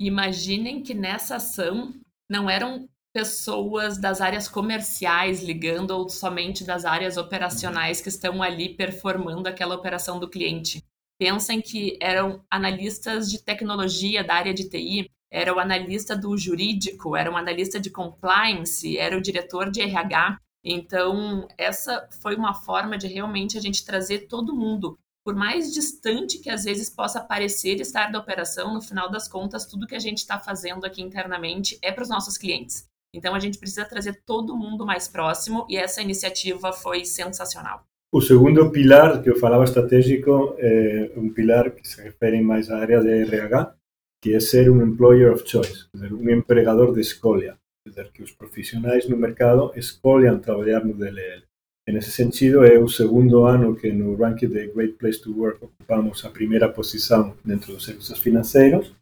Imaginem 0.00 0.82
que 0.82 0.94
nessa 0.94 1.36
ação 1.36 1.94
não 2.30 2.50
eram 2.50 2.88
pessoas 3.14 3.98
das 3.98 4.20
áreas 4.20 4.46
comerciais 4.46 5.42
ligando 5.42 5.92
ou 5.92 6.08
somente 6.08 6.64
das 6.64 6.84
áreas 6.84 7.16
operacionais 7.16 8.00
que 8.00 8.10
estão 8.10 8.42
ali 8.42 8.74
performando 8.74 9.48
aquela 9.48 9.74
operação 9.74 10.20
do 10.20 10.28
cliente. 10.28 10.84
Pensem 11.18 11.62
que 11.62 11.98
eram 12.00 12.44
analistas 12.50 13.30
de 13.30 13.42
tecnologia 13.42 14.22
da 14.22 14.34
área 14.34 14.52
de 14.52 14.68
TI, 14.68 15.10
era 15.30 15.54
o 15.54 15.58
analista 15.58 16.16
do 16.16 16.36
jurídico, 16.36 17.16
era 17.16 17.30
um 17.30 17.36
analista 17.36 17.80
de 17.80 17.90
compliance, 17.90 18.98
era 18.98 19.16
o 19.16 19.20
diretor 19.20 19.70
de 19.70 19.80
RH. 19.80 20.38
Então, 20.62 21.48
essa 21.56 22.08
foi 22.20 22.36
uma 22.36 22.52
forma 22.52 22.98
de 22.98 23.06
realmente 23.06 23.56
a 23.56 23.60
gente 23.60 23.84
trazer 23.84 24.26
todo 24.26 24.54
mundo. 24.54 24.98
Por 25.24 25.34
mais 25.34 25.72
distante 25.72 26.38
que 26.38 26.50
às 26.50 26.64
vezes 26.64 26.90
possa 26.90 27.20
parecer 27.20 27.80
estar 27.80 28.12
da 28.12 28.18
operação, 28.18 28.74
no 28.74 28.82
final 28.82 29.10
das 29.10 29.26
contas, 29.26 29.66
tudo 29.66 29.86
que 29.86 29.94
a 29.94 30.00
gente 30.00 30.18
está 30.18 30.38
fazendo 30.38 30.84
aqui 30.84 31.02
internamente 31.02 31.78
é 31.82 31.90
para 31.90 32.02
os 32.02 32.08
nossos 32.08 32.36
clientes. 32.36 32.86
Então 33.12 33.34
a 33.34 33.40
gente 33.40 33.58
precisa 33.58 33.84
trazer 33.84 34.22
todo 34.24 34.56
mundo 34.56 34.84
mais 34.84 35.08
próximo 35.08 35.66
e 35.68 35.76
essa 35.76 36.02
iniciativa 36.02 36.72
foi 36.72 37.04
sensacional. 37.04 37.84
O 38.16 38.22
segundo 38.22 38.70
pilar 38.70 39.22
que 39.22 39.28
eu 39.28 39.36
falava 39.36 39.64
estratégico 39.64 40.56
é 40.58 41.10
um 41.18 41.28
pilar 41.28 41.70
que 41.70 41.86
se 41.86 42.00
refere 42.00 42.40
mais 42.40 42.70
à 42.70 42.78
área 42.78 43.02
de 43.02 43.10
RH, 43.10 43.74
que 44.22 44.32
é 44.32 44.40
ser 44.40 44.70
um 44.70 44.82
employer 44.82 45.30
of 45.34 45.46
choice, 45.46 45.84
um 45.94 46.30
empregador 46.30 46.94
de 46.94 47.02
escolha, 47.02 47.58
dizer, 47.86 48.10
que 48.14 48.22
os 48.22 48.32
profissionais 48.32 49.06
no 49.06 49.18
mercado 49.18 49.70
escolham 49.76 50.38
trabalhar 50.38 50.82
no 50.82 50.94
DLL. 50.94 51.42
Nesse 51.86 52.10
sentido, 52.10 52.64
é 52.64 52.78
o 52.78 52.88
segundo 52.88 53.44
ano 53.44 53.76
que 53.76 53.92
no 53.92 54.16
ranking 54.16 54.48
de 54.48 54.68
Great 54.68 54.94
Place 54.94 55.20
to 55.20 55.38
Work 55.38 55.62
ocupamos 55.62 56.24
a 56.24 56.30
primeira 56.30 56.70
posição 56.70 57.36
dentro 57.44 57.74
dos 57.74 57.84
serviços 57.84 58.18
financeiros 58.18 58.94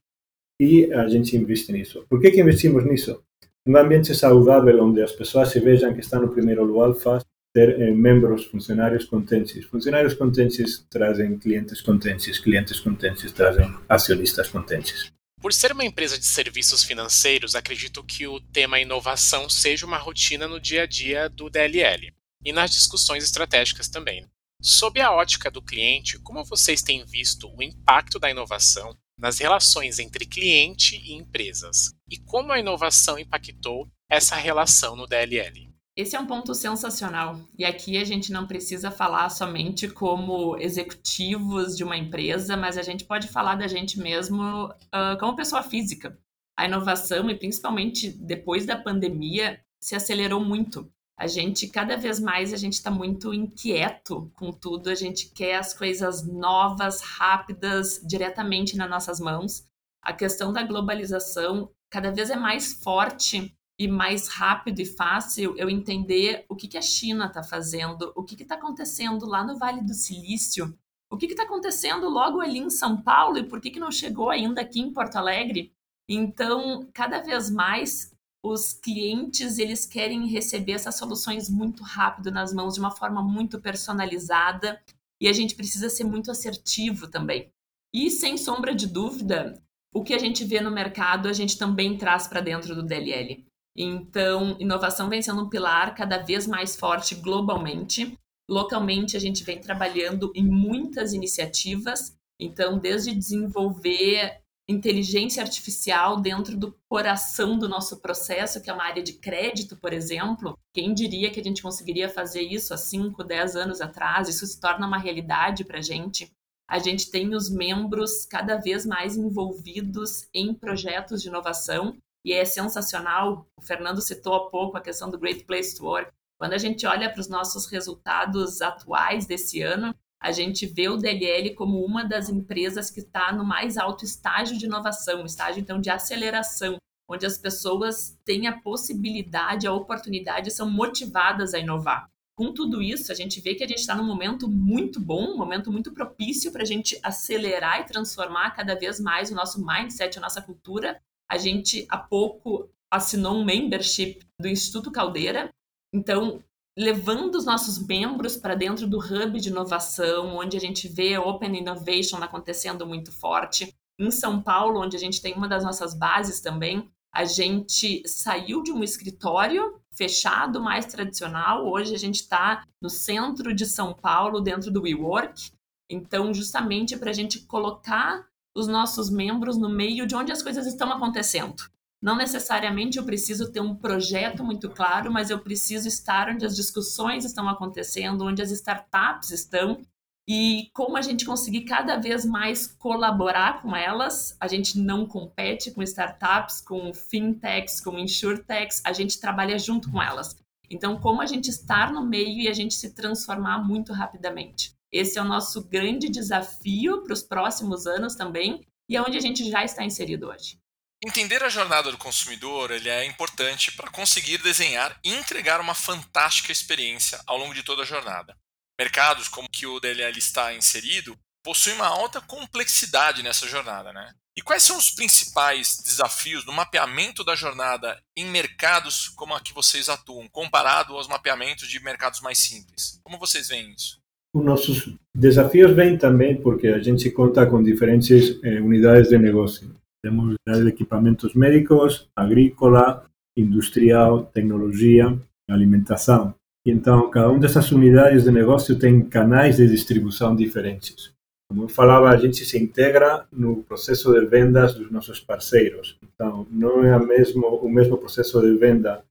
e 0.61 0.93
a 0.93 1.07
gente 1.07 1.37
investe 1.37 1.71
nisso. 1.71 2.05
Por 2.11 2.21
que, 2.21 2.33
que 2.33 2.41
investimos 2.41 2.85
nisso? 2.85 3.23
Um 3.65 3.77
ambiente 3.77 4.13
saudável 4.13 4.83
onde 4.83 5.01
as 5.01 5.13
pessoas 5.13 5.51
se 5.51 5.61
vejam 5.61 5.95
que 5.95 6.01
estão 6.01 6.21
no 6.21 6.33
primeiro 6.33 6.65
lugar 6.65 6.93
faz 6.95 7.23
ter 7.55 7.81
eh, 7.81 7.91
membros, 7.93 8.47
funcionários 8.47 9.05
contentes. 9.05 9.65
Funcionários 9.67 10.13
contentes 10.15 10.85
trazem 10.91 11.39
clientes 11.39 11.81
contentes, 11.81 12.39
clientes 12.41 12.81
contentes 12.81 13.31
trazem 13.31 13.73
acionistas 13.89 14.49
contentes. 14.49 15.13
Por 15.41 15.53
ser 15.53 15.73
uma 15.73 15.85
empresa 15.85 16.19
de 16.19 16.27
serviços 16.27 16.83
financeiros, 16.83 17.55
acredito 17.55 18.03
que 18.03 18.27
o 18.27 18.41
tema 18.41 18.81
inovação 18.81 19.49
seja 19.49 19.87
uma 19.87 19.99
rotina 19.99 20.49
no 20.49 20.59
dia 20.59 20.83
a 20.83 20.87
dia 20.87 21.29
do 21.29 21.49
DLL 21.49 22.13
e 22.45 22.53
nas 22.53 22.73
discussões 22.73 23.23
estratégicas 23.23 23.89
também. 23.89 24.27
Sob 24.61 25.01
a 25.01 25.13
ótica 25.13 25.51
do 25.51 25.63
cliente, 25.63 26.19
como 26.19 26.45
vocês 26.45 26.83
têm 26.83 27.05
visto 27.05 27.55
o 27.55 27.63
impacto 27.63 28.19
da 28.19 28.31
inovação 28.31 28.97
nas 29.19 29.39
relações 29.39 29.99
entre 29.99 30.27
cliente 30.27 30.97
e 30.97 31.13
empresas 31.13 31.95
e 32.11 32.19
como 32.19 32.51
a 32.51 32.59
inovação 32.59 33.19
impactou 33.19 33.87
essa 34.11 34.35
relação 34.35 34.97
no 34.97 35.07
DLL. 35.07 35.74
Esse 35.97 36.17
é 36.17 36.21
um 36.21 36.27
ponto 36.27 36.53
sensacional. 36.55 37.41
E 37.57 37.65
aqui 37.65 37.97
a 37.97 38.05
gente 38.05 38.33
não 38.33 38.49
precisa 38.49 38.91
falar 38.91 39.29
somente 39.29 39.89
como 39.89 40.57
executivos 40.59 41.77
de 41.77 41.85
uma 41.85 41.97
empresa, 41.97 42.57
mas 42.57 42.77
a 42.77 42.83
gente 42.83 43.05
pode 43.05 43.29
falar 43.29 43.55
da 43.55 43.69
gente 43.69 44.01
mesmo 44.01 44.67
uh, 44.67 45.19
como 45.21 45.37
pessoa 45.37 45.63
física. 45.63 46.19
A 46.57 46.65
inovação, 46.65 47.31
e 47.31 47.39
principalmente 47.39 48.11
depois 48.11 48.67
da 48.67 48.77
pandemia, 48.77 49.61
se 49.81 49.95
acelerou 49.95 50.41
muito. 50.41 50.91
A 51.17 51.29
gente, 51.29 51.69
cada 51.69 51.97
vez 51.97 52.19
mais, 52.19 52.53
a 52.53 52.57
gente 52.57 52.73
está 52.73 52.91
muito 52.91 53.33
inquieto 53.33 54.33
com 54.35 54.51
tudo, 54.51 54.91
a 54.91 54.97
gente 54.97 55.31
quer 55.31 55.57
as 55.57 55.73
coisas 55.73 56.27
novas, 56.27 57.03
rápidas, 57.03 58.01
diretamente 58.05 58.77
nas 58.77 58.91
nossas 58.91 59.21
mãos. 59.21 59.65
A 60.03 60.13
questão 60.13 60.53
da 60.53 60.65
globalização 60.65 61.71
cada 61.89 62.11
vez 62.11 62.31
é 62.31 62.37
mais 62.37 62.73
forte 62.83 63.57
e 63.79 63.89
mais 63.89 64.29
rápido 64.29 64.81
e 64.81 64.87
fácil 64.87 65.57
eu 65.57 65.69
entender 65.69 66.45
o 66.49 66.55
que, 66.55 66.69
que 66.69 66.79
a 66.79 66.83
China 66.83 67.27
está 67.27 67.43
fazendo, 67.43 68.13
o 68.15 68.23
que 68.23 68.41
está 68.41 68.55
acontecendo 68.55 69.27
lá 69.27 69.45
no 69.45 69.59
Vale 69.59 69.83
do 69.83 69.95
Silício, 69.95 70.77
o 71.11 71.17
que 71.17 71.27
está 71.27 71.43
acontecendo 71.43 72.09
logo 72.09 72.41
ali 72.41 72.59
em 72.59 72.71
São 72.71 73.01
Paulo 73.01 73.39
e 73.39 73.45
por 73.45 73.61
que, 73.61 73.71
que 73.71 73.81
não 73.81 73.91
chegou 73.91 74.31
ainda 74.31 74.61
aqui 74.61 74.81
em 74.81 74.93
Porto 74.93 75.17
Alegre. 75.17 75.73
Então, 76.09 76.89
cada 76.93 77.21
vez 77.21 77.51
mais 77.51 78.13
os 78.45 78.75
clientes 78.75 79.59
eles 79.59 79.87
querem 79.87 80.27
receber 80.27 80.73
essas 80.73 80.97
soluções 80.97 81.49
muito 81.49 81.83
rápido 81.83 82.31
nas 82.31 82.53
mãos 82.53 82.75
de 82.75 82.81
uma 82.81 82.91
forma 82.91 83.23
muito 83.23 83.59
personalizada 83.59 84.81
e 85.21 85.27
a 85.27 85.33
gente 85.33 85.55
precisa 85.55 85.89
ser 85.89 86.05
muito 86.05 86.31
assertivo 86.31 87.09
também. 87.09 87.51
E 87.93 88.11
sem 88.11 88.37
sombra 88.37 88.75
de 88.75 88.87
dúvida, 88.87 89.63
o 89.95 90.03
que 90.03 90.13
a 90.13 90.19
gente 90.19 90.45
vê 90.45 90.61
no 90.61 90.71
mercado 90.71 91.29
a 91.29 91.33
gente 91.33 91.57
também 91.57 91.97
traz 91.97 92.27
para 92.27 92.41
dentro 92.41 92.75
do 92.75 92.83
DLL. 92.83 93.47
Então, 93.77 94.57
inovação 94.61 95.09
vem 95.09 95.21
sendo 95.21 95.43
um 95.43 95.49
pilar 95.49 95.95
cada 95.95 96.19
vez 96.19 96.47
mais 96.47 96.77
forte 96.77 97.15
globalmente. 97.15 98.17
Localmente, 98.49 99.17
a 99.17 99.21
gente 99.21 99.43
vem 99.43 99.61
trabalhando 99.61 100.31
em 100.35 100.45
muitas 100.45 101.13
iniciativas. 101.13 102.17
Então, 102.39 102.79
desde 102.79 103.15
desenvolver 103.15 104.41
inteligência 104.69 105.43
artificial 105.43 106.21
dentro 106.21 106.57
do 106.57 106.75
coração 106.89 107.59
do 107.59 107.69
nosso 107.69 108.01
processo, 108.01 108.63
que 108.63 108.71
é 108.71 108.73
uma 108.73 108.85
área 108.85 109.03
de 109.03 109.15
crédito, 109.15 109.77
por 109.77 109.93
exemplo. 109.93 110.59
Quem 110.73 110.95
diria 110.95 111.31
que 111.31 111.41
a 111.41 111.45
gente 111.45 111.63
conseguiria 111.63 112.09
fazer 112.09 112.43
isso 112.43 112.73
há 112.73 112.77
5, 112.77 113.23
10 113.23 113.57
anos 113.57 113.81
atrás? 113.81 114.29
Isso 114.29 114.47
se 114.47 114.59
torna 114.59 114.87
uma 114.87 114.99
realidade 114.99 115.65
para 115.65 115.79
a 115.79 115.83
gente. 115.83 116.33
A 116.69 116.79
gente 116.79 117.11
tem 117.11 117.35
os 117.35 117.51
membros 117.51 118.25
cada 118.25 118.57
vez 118.57 118.87
mais 118.87 119.17
envolvidos 119.17 120.27
em 120.33 120.55
projetos 120.55 121.21
de 121.21 121.29
inovação 121.29 121.95
e 122.25 122.33
é 122.33 122.45
sensacional. 122.45 123.47
O 123.57 123.63
Fernando 123.63 124.01
citou 124.01 124.35
há 124.35 124.51
pouco 124.51 124.77
a 124.77 124.81
questão 124.81 125.11
do 125.11 125.19
Great 125.19 125.45
Place 125.45 125.77
to 125.77 125.85
Work. 125.85 126.11
Quando 126.39 126.55
a 126.55 126.59
gente 126.59 126.87
olha 126.87 127.11
para 127.11 127.21
os 127.21 127.29
nossos 127.29 127.67
resultados 127.67 128.61
atuais 128.61 129.27
desse 129.27 129.61
ano, 129.63 129.95
a 130.21 130.33
gente 130.33 130.67
vê 130.67 130.89
o 130.89 130.97
DLL 130.97 131.55
como 131.55 131.85
uma 131.85 132.03
das 132.03 132.29
empresas 132.29 132.91
que 132.91 133.01
está 133.01 133.31
no 133.33 133.45
mais 133.45 133.77
alto 133.77 134.05
estágio 134.05 134.57
de 134.57 134.65
inovação, 134.65 135.25
estágio 135.25 135.61
então 135.61 135.79
de 135.81 135.91
aceleração, 135.91 136.79
onde 137.07 137.27
as 137.27 137.37
pessoas 137.37 138.19
têm 138.25 138.47
a 138.47 138.59
possibilidade, 138.61 139.67
a 139.67 139.73
oportunidade, 139.73 140.51
são 140.51 140.69
motivadas 140.69 141.53
a 141.53 141.59
inovar. 141.59 142.09
Com 142.37 142.53
tudo 142.53 142.83
isso, 142.83 143.13
a 143.13 143.15
gente 143.15 143.41
vê 143.41 143.55
que 143.55 143.63
a 143.63 143.69
gente 143.69 143.79
está 143.79 143.95
num 143.95 144.07
momento 144.07 144.49
muito 144.49 144.99
bom, 144.99 145.35
um 145.35 145.37
momento 145.37 145.71
muito 145.71 145.93
propício 145.93 146.51
para 146.51 146.63
a 146.63 146.67
gente 146.67 146.99
acelerar 147.03 147.81
e 147.81 147.85
transformar 147.85 148.51
cada 148.53 148.75
vez 148.75 148.99
mais 148.99 149.31
o 149.31 149.35
nosso 149.35 149.65
mindset, 149.65 150.19
a 150.19 150.23
nossa 150.23 150.43
cultura. 150.43 151.01
A 151.31 151.37
gente, 151.39 151.87
há 151.89 151.99
pouco, 151.99 152.69
assinou 152.91 153.35
um 153.35 153.45
membership 153.45 154.21
do 154.41 154.49
Instituto 154.49 154.91
Caldeira. 154.91 155.51
Então, 155.93 156.43
levando 156.77 157.37
os 157.37 157.45
nossos 157.45 157.79
membros 157.85 158.37
para 158.37 158.55
dentro 158.55 158.87
do 158.87 158.99
hub 158.99 159.41
de 159.41 159.49
inovação, 159.49 160.37
onde 160.37 160.57
a 160.57 160.61
gente 160.61 160.89
vê 160.89 161.17
Open 161.17 161.57
Innovation 161.57 162.17
acontecendo 162.17 162.87
muito 162.87 163.13
forte. 163.13 163.75
Em 163.99 164.11
São 164.11 164.43
Paulo, 164.43 164.81
onde 164.81 164.97
a 164.97 165.01
gente 165.01 165.23
tem 165.23 165.35
uma 165.35 165.49
das 165.49 165.63
nossas 165.63 165.95
bases 165.95 166.41
também, 166.41 166.89
a 167.15 167.25
gente 167.25 168.03
saiu 168.09 168.61
de 168.63 168.73
um 168.73 168.83
escritório 168.83 169.81
fechado, 169.93 170.61
mais 170.61 170.87
tradicional. 170.87 171.65
Hoje 171.65 171.95
a 171.95 171.99
gente 171.99 172.17
está 172.17 172.65
no 172.83 172.91
centro 172.91 173.55
de 173.55 173.65
São 173.67 173.95
Paulo, 173.95 174.41
dentro 174.41 174.71
do 174.71 174.83
WeWork. 174.83 175.53
Então, 175.89 176.35
justamente 176.35 176.97
para 176.97 177.11
a 177.11 177.15
gente 177.15 177.41
colocar 177.47 178.27
os 178.55 178.67
nossos 178.67 179.11
membros 179.11 179.59
no 179.59 179.69
meio 179.69 180.07
de 180.07 180.15
onde 180.15 180.31
as 180.33 180.43
coisas 180.43 180.67
estão 180.67 180.93
acontecendo. 180.93 181.57
Não 182.01 182.17
necessariamente 182.17 182.99
eu 182.99 183.05
preciso 183.05 183.51
ter 183.51 183.61
um 183.61 183.75
projeto 183.75 184.45
muito 184.45 184.69
claro, 184.69 185.11
mas 185.11 185.31
eu 185.31 185.39
preciso 185.39 185.89
estar 185.89 186.29
onde 186.29 186.45
as 186.45 186.55
discussões 186.55 187.25
estão 187.25 187.49
acontecendo, 187.49 188.27
onde 188.27 188.43
as 188.43 188.51
startups 188.51 189.31
estão 189.31 189.81
e 190.29 190.71
como 190.73 190.97
a 190.97 191.03
gente 191.03 191.25
conseguir 191.25 191.63
cada 191.63 191.97
vez 191.97 192.25
mais 192.25 192.67
colaborar 192.67 193.63
com 193.63 193.75
elas. 193.75 194.37
A 194.39 194.47
gente 194.47 194.79
não 194.79 195.07
compete 195.07 195.71
com 195.71 195.83
startups, 195.83 196.61
com 196.61 196.93
fintechs, 196.93 197.81
com 197.81 197.99
insurtechs, 197.99 198.83
a 198.85 198.93
gente 198.93 199.19
trabalha 199.19 199.59
junto 199.59 199.91
com 199.91 200.03
elas. 200.03 200.37
Então, 200.71 200.99
como 200.99 201.23
a 201.23 201.27
gente 201.27 201.49
estar 201.49 201.93
no 201.93 202.05
meio 202.05 202.41
e 202.41 202.49
a 202.49 202.53
gente 202.53 202.75
se 202.75 202.91
transformar 202.91 203.59
muito 203.59 203.93
rapidamente. 203.93 204.74
Esse 204.95 205.19
é 205.19 205.23
o 205.23 205.25
nosso 205.25 205.65
grande 205.65 206.09
desafio 206.09 207.03
para 207.03 207.13
os 207.13 207.21
próximos 207.25 207.85
anos 207.85 208.15
também 208.15 208.65
e 208.89 208.97
é 208.97 209.03
onde 209.03 209.19
a 209.19 209.21
gente 209.21 209.51
já 209.51 209.65
está 209.65 209.85
inserido 209.85 210.29
hoje. 210.29 210.57
Entender 211.05 211.43
a 211.43 211.49
jornada 211.49 211.91
do 211.91 211.99
consumidor 211.99 212.71
ele 212.71 212.89
é 212.89 213.05
importante 213.05 213.73
para 213.73 213.91
conseguir 213.91 214.39
desenhar 214.39 214.97
e 215.03 215.13
entregar 215.13 215.61
uma 215.61 215.75
fantástica 215.75 216.53
experiência 216.53 217.21
ao 217.27 217.37
longo 217.37 217.53
de 217.53 217.65
toda 217.65 217.83
a 217.83 217.85
jornada. 217.85 218.37
Mercados 218.79 219.27
como 219.27 219.51
que 219.51 219.67
o 219.67 219.81
DLL 219.81 220.17
está 220.17 220.55
inserido 220.55 221.19
possuem 221.43 221.75
uma 221.75 221.89
alta 221.89 222.21
complexidade 222.21 223.21
nessa 223.21 223.49
jornada. 223.49 223.93
Né? 223.93 224.15
E 224.37 224.43
quais 224.43 224.63
são 224.63 224.79
os 224.79 224.93
principais 224.93 225.77
desafios 225.79 226.47
no 226.47 226.53
mapeamento 226.53 227.25
da 227.25 227.35
jornada 227.35 228.01
em 228.17 228.27
mercados 228.27 229.09
como 229.09 229.35
a 229.35 229.41
que 229.41 229.53
vocês 229.53 229.89
atuam, 229.89 230.29
comparado 230.29 230.97
aos 230.97 231.09
mapeamentos 231.09 231.69
de 231.69 231.81
mercados 231.81 232.21
mais 232.21 232.39
simples? 232.39 233.01
Como 233.03 233.19
vocês 233.19 233.49
veem 233.49 233.73
isso? 233.73 234.04
Os 234.35 234.45
nossos 234.45 234.93
desafios 235.17 235.71
vêm 235.73 235.97
também 235.97 236.37
porque 236.37 236.67
a 236.67 236.81
gente 236.81 237.09
conta 237.11 237.47
com 237.47 237.63
diferentes 237.63 238.41
eh, 238.43 238.61
unidades 238.61 239.09
de 239.09 239.17
negócio. 239.17 239.71
Temos 240.03 240.25
unidades 240.25 240.65
de 240.65 240.71
equipamentos 240.71 241.35
médicos, 241.35 242.09
agrícola, 242.17 243.05
industrial, 243.37 244.25
tecnologia, 244.25 245.17
alimentação. 245.49 246.35
E 246.67 246.71
então, 246.71 247.09
cada 247.11 247.31
uma 247.31 247.39
dessas 247.39 247.71
unidades 247.71 248.25
de 248.25 248.33
negócio 248.33 248.77
tem 248.77 249.03
canais 249.03 249.59
de 249.59 249.69
distribuição 249.69 250.35
diferentes. 250.35 251.13
Como 251.49 251.65
eu 251.65 251.69
falava, 251.69 252.09
a 252.09 252.17
gente 252.17 252.45
se 252.45 252.59
integra 252.59 253.27
no 253.31 253.63
processo 253.63 254.13
de 254.13 254.27
vendas 254.27 254.75
dos 254.75 254.91
nossos 254.91 255.21
parceiros. 255.21 255.97
Então, 256.03 256.47
não 256.51 256.85
é 256.85 256.99
mesmo, 256.99 257.47
o 257.47 257.69
mesmo 257.69 257.97
processo 257.97 258.41
de 258.41 258.57
venda 258.57 259.05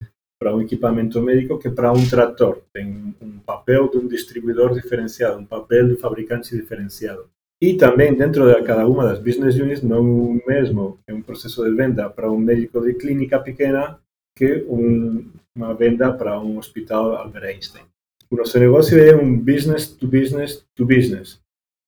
para 0.43 0.53
um 0.53 0.61
equipamento 0.61 1.21
médico 1.21 1.57
que 1.57 1.69
para 1.69 1.93
um 1.93 2.05
trator. 2.05 2.59
Tem 2.73 3.15
um 3.21 3.39
papel 3.45 3.89
de 3.89 3.97
um 3.97 4.07
distribuidor 4.07 4.73
diferenciado, 4.73 5.39
um 5.39 5.45
papel 5.45 5.87
de 5.87 5.95
fabricante 5.95 6.53
diferenciado. 6.53 7.29
E 7.61 7.75
também 7.75 8.13
dentro 8.13 8.53
de 8.53 8.61
cada 8.63 8.85
uma 8.85 9.05
das 9.05 9.19
business 9.19 9.55
units, 9.55 9.81
não 9.81 10.37
mesmo 10.45 10.99
é 11.07 11.13
um 11.13 11.21
processo 11.21 11.63
de 11.63 11.73
venda 11.73 12.09
para 12.09 12.29
um 12.29 12.37
médico 12.37 12.81
de 12.81 12.93
clínica 12.95 13.39
pequena 13.39 13.97
que 14.35 14.65
um, 14.67 15.31
uma 15.55 15.73
venda 15.73 16.11
para 16.11 16.37
um 16.41 16.57
hospital 16.57 17.15
Albert 17.15 17.45
Einstein. 17.45 17.83
O 18.29 18.35
nosso 18.35 18.59
negócio 18.59 18.99
é 18.99 19.15
um 19.15 19.39
business 19.39 19.87
to 19.87 20.07
business 20.07 20.65
to 20.75 20.85
business 20.85 21.39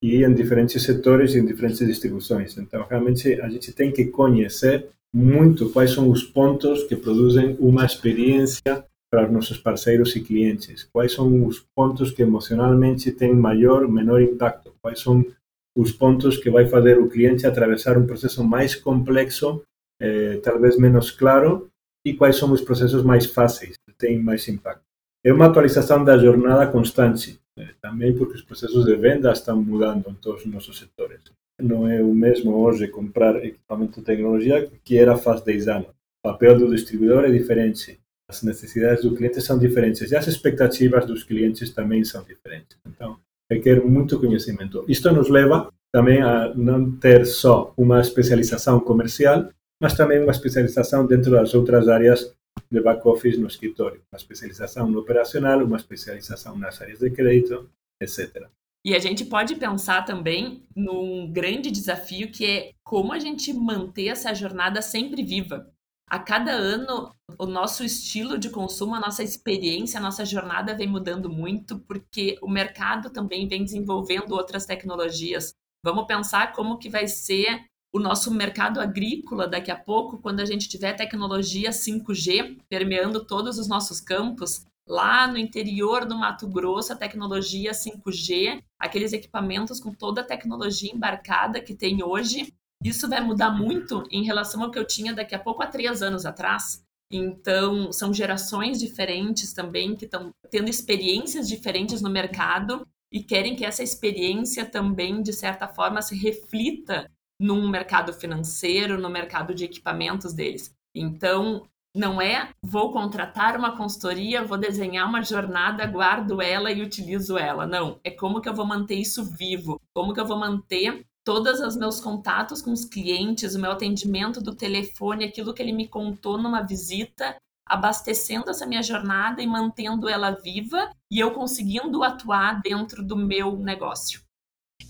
e 0.01 0.23
em 0.23 0.33
diferentes 0.33 0.81
setores 0.81 1.35
e 1.35 1.39
em 1.39 1.45
diferentes 1.45 1.85
distribuições. 1.85 2.57
Então, 2.57 2.85
realmente, 2.89 3.33
a 3.41 3.49
gente 3.49 3.73
tem 3.73 3.91
que 3.91 4.05
conhecer 4.05 4.87
muito 5.15 5.69
quais 5.69 5.93
são 5.93 6.09
os 6.11 6.25
pontos 6.25 6.83
que 6.83 6.95
produzem 6.97 7.55
uma 7.57 7.85
experiência 7.85 8.85
para 9.09 9.25
os 9.25 9.31
nossos 9.31 9.57
parceiros 9.57 10.13
e 10.13 10.21
clientes, 10.21 10.83
quais 10.91 11.13
são 11.13 11.47
os 11.47 11.65
pontos 11.73 12.11
que 12.11 12.21
emocionalmente 12.21 13.13
têm 13.13 13.33
maior 13.33 13.83
ou 13.83 13.89
menor 13.89 14.21
impacto, 14.21 14.75
quais 14.81 14.99
são 14.99 15.25
os 15.73 15.93
pontos 15.93 16.35
que 16.35 16.49
vai 16.49 16.67
fazer 16.67 16.99
o 16.99 17.07
cliente 17.07 17.47
atravessar 17.47 17.97
um 17.97 18.05
processo 18.05 18.43
mais 18.43 18.75
complexo, 18.75 19.63
eh, 20.01 20.41
talvez 20.43 20.77
menos 20.77 21.11
claro, 21.11 21.69
e 22.05 22.13
quais 22.13 22.35
são 22.35 22.51
os 22.51 22.59
processos 22.59 23.01
mais 23.01 23.25
fáceis, 23.25 23.77
que 23.87 23.95
têm 23.97 24.21
mais 24.21 24.45
impacto. 24.49 24.83
É 25.23 25.31
uma 25.31 25.45
atualização 25.45 26.03
da 26.03 26.17
jornada 26.17 26.67
constante, 26.67 27.39
né? 27.57 27.73
também 27.81 28.13
porque 28.13 28.35
os 28.35 28.41
processos 28.41 28.83
de 28.83 28.95
venda 28.97 29.31
estão 29.31 29.63
mudando 29.63 30.09
em 30.09 30.13
todos 30.15 30.45
os 30.45 30.51
nossos 30.51 30.77
setores. 30.77 31.21
Não 31.61 31.87
é 31.87 32.01
o 32.01 32.13
mesmo 32.13 32.55
hoje 32.55 32.87
comprar 32.87 33.43
equipamento 33.43 33.99
de 33.99 34.05
tecnologia 34.05 34.69
que 34.83 34.97
era 34.97 35.15
faz 35.15 35.41
10 35.41 35.67
anos. 35.67 35.87
O 35.87 36.29
papel 36.31 36.57
do 36.57 36.69
distribuidor 36.69 37.23
é 37.23 37.31
diferente, 37.31 37.99
as 38.29 38.43
necessidades 38.43 39.03
do 39.03 39.15
cliente 39.15 39.39
são 39.41 39.57
diferentes 39.57 40.11
e 40.11 40.15
as 40.15 40.27
expectativas 40.27 41.05
dos 41.05 41.23
clientes 41.23 41.69
também 41.69 42.03
são 42.03 42.23
diferentes. 42.23 42.77
Então, 42.85 43.17
requer 43.49 43.83
muito 43.85 44.19
conhecimento. 44.19 44.83
Isto 44.87 45.11
nos 45.11 45.29
leva 45.29 45.69
também 45.93 46.21
a 46.21 46.53
não 46.53 46.91
ter 46.97 47.25
só 47.25 47.73
uma 47.77 48.01
especialização 48.01 48.79
comercial, 48.79 49.49
mas 49.81 49.95
também 49.95 50.21
uma 50.21 50.31
especialização 50.31 51.05
dentro 51.05 51.31
das 51.31 51.53
outras 51.53 51.87
áreas 51.87 52.35
de 52.69 52.81
back-office 52.81 53.37
no 53.37 53.47
escritório. 53.47 54.01
Uma 54.11 54.17
especialização 54.17 54.89
no 54.89 54.99
operacional, 54.99 55.63
uma 55.63 55.77
especialização 55.77 56.57
nas 56.57 56.81
áreas 56.81 56.99
de 56.99 57.09
crédito, 57.11 57.69
etc. 58.01 58.47
E 58.85 58.93
a 58.93 58.99
gente 58.99 59.25
pode 59.25 59.55
pensar 59.55 60.03
também 60.05 60.61
num 60.75 61.33
grande 61.33 61.71
desafio 61.71 62.31
que 62.31 62.45
é 62.45 62.71
como 62.83 63.13
a 63.13 63.17
gente 63.17 63.51
manter 63.51 64.09
essa 64.09 64.31
jornada 64.31 64.79
sempre 64.79 65.23
viva. 65.23 65.67
A 66.07 66.19
cada 66.19 66.51
ano, 66.51 67.11
o 67.39 67.47
nosso 67.47 67.83
estilo 67.83 68.37
de 68.37 68.51
consumo, 68.51 68.93
a 68.93 68.99
nossa 68.99 69.23
experiência, 69.23 69.99
a 69.99 70.03
nossa 70.03 70.23
jornada 70.23 70.75
vem 70.75 70.85
mudando 70.85 71.31
muito, 71.31 71.79
porque 71.79 72.37
o 72.43 72.47
mercado 72.47 73.09
também 73.09 73.47
vem 73.47 73.63
desenvolvendo 73.63 74.33
outras 74.33 74.67
tecnologias. 74.67 75.55
Vamos 75.83 76.05
pensar 76.05 76.53
como 76.53 76.77
que 76.77 76.87
vai 76.87 77.07
ser 77.07 77.65
o 77.91 77.99
nosso 77.99 78.29
mercado 78.29 78.79
agrícola 78.79 79.47
daqui 79.47 79.71
a 79.71 79.75
pouco, 79.75 80.19
quando 80.19 80.41
a 80.41 80.45
gente 80.45 80.69
tiver 80.69 80.93
tecnologia 80.93 81.71
5G 81.71 82.59
permeando 82.69 83.25
todos 83.25 83.57
os 83.57 83.67
nossos 83.67 83.99
campos, 83.99 84.63
lá 84.87 85.27
no 85.27 85.37
interior 85.37 86.05
do 86.05 86.17
Mato 86.17 86.47
Grosso, 86.47 86.93
a 86.93 86.95
tecnologia 86.95 87.71
5G, 87.71 88.63
aqueles 88.79 89.13
equipamentos 89.13 89.79
com 89.79 89.93
toda 89.93 90.21
a 90.21 90.25
tecnologia 90.25 90.93
embarcada 90.93 91.61
que 91.61 91.73
tem 91.73 92.03
hoje, 92.03 92.53
isso 92.83 93.09
vai 93.09 93.21
mudar 93.21 93.49
muito 93.51 94.03
em 94.11 94.23
relação 94.23 94.63
ao 94.63 94.69
que 94.69 94.77
eu 94.77 94.85
tinha 94.85 95.13
daqui 95.13 95.33
a 95.33 95.39
pouco 95.39 95.63
há 95.63 95.67
três 95.67 96.01
anos 96.01 96.25
atrás. 96.25 96.83
Então, 97.11 97.91
são 97.91 98.13
gerações 98.13 98.79
diferentes 98.79 99.53
também 99.53 99.95
que 99.95 100.05
estão 100.05 100.31
tendo 100.51 100.69
experiências 100.69 101.47
diferentes 101.47 102.01
no 102.01 102.09
mercado 102.09 102.85
e 103.11 103.23
querem 103.23 103.55
que 103.55 103.65
essa 103.65 103.83
experiência 103.83 104.65
também, 104.65 105.21
de 105.21 105.31
certa 105.31 105.67
forma, 105.67 106.01
se 106.01 106.15
reflita 106.15 107.09
num 107.39 107.69
mercado 107.69 108.13
financeiro, 108.13 108.99
no 108.99 109.09
mercado 109.09 109.53
de 109.53 109.65
equipamentos 109.65 110.33
deles. 110.33 110.73
Então, 110.93 111.67
não 111.95 112.21
é 112.21 112.49
vou 112.61 112.91
contratar 112.91 113.57
uma 113.57 113.75
consultoria, 113.77 114.43
vou 114.43 114.57
desenhar 114.57 115.07
uma 115.07 115.23
jornada, 115.23 115.85
guardo 115.87 116.41
ela 116.41 116.71
e 116.71 116.81
utilizo 116.81 117.37
ela. 117.37 117.65
Não, 117.65 117.99
é 118.03 118.11
como 118.11 118.41
que 118.41 118.49
eu 118.49 118.53
vou 118.53 118.65
manter 118.65 118.95
isso 118.95 119.23
vivo, 119.23 119.79
como 119.93 120.13
que 120.13 120.19
eu 120.19 120.25
vou 120.25 120.37
manter 120.37 121.05
todos 121.23 121.59
os 121.61 121.75
meus 121.75 121.99
contatos 121.99 122.61
com 122.61 122.71
os 122.71 122.85
clientes, 122.85 123.55
o 123.55 123.59
meu 123.59 123.71
atendimento 123.71 124.41
do 124.41 124.53
telefone, 124.53 125.25
aquilo 125.25 125.53
que 125.53 125.61
ele 125.61 125.71
me 125.71 125.87
contou 125.87 126.37
numa 126.37 126.61
visita, 126.61 127.35
abastecendo 127.65 128.51
essa 128.51 128.65
minha 128.65 128.83
jornada 128.83 129.41
e 129.41 129.47
mantendo 129.47 130.07
ela 130.07 130.31
viva 130.31 130.91
e 131.09 131.19
eu 131.19 131.31
conseguindo 131.31 132.03
atuar 132.03 132.61
dentro 132.61 133.03
do 133.03 133.15
meu 133.15 133.57
negócio. 133.57 134.24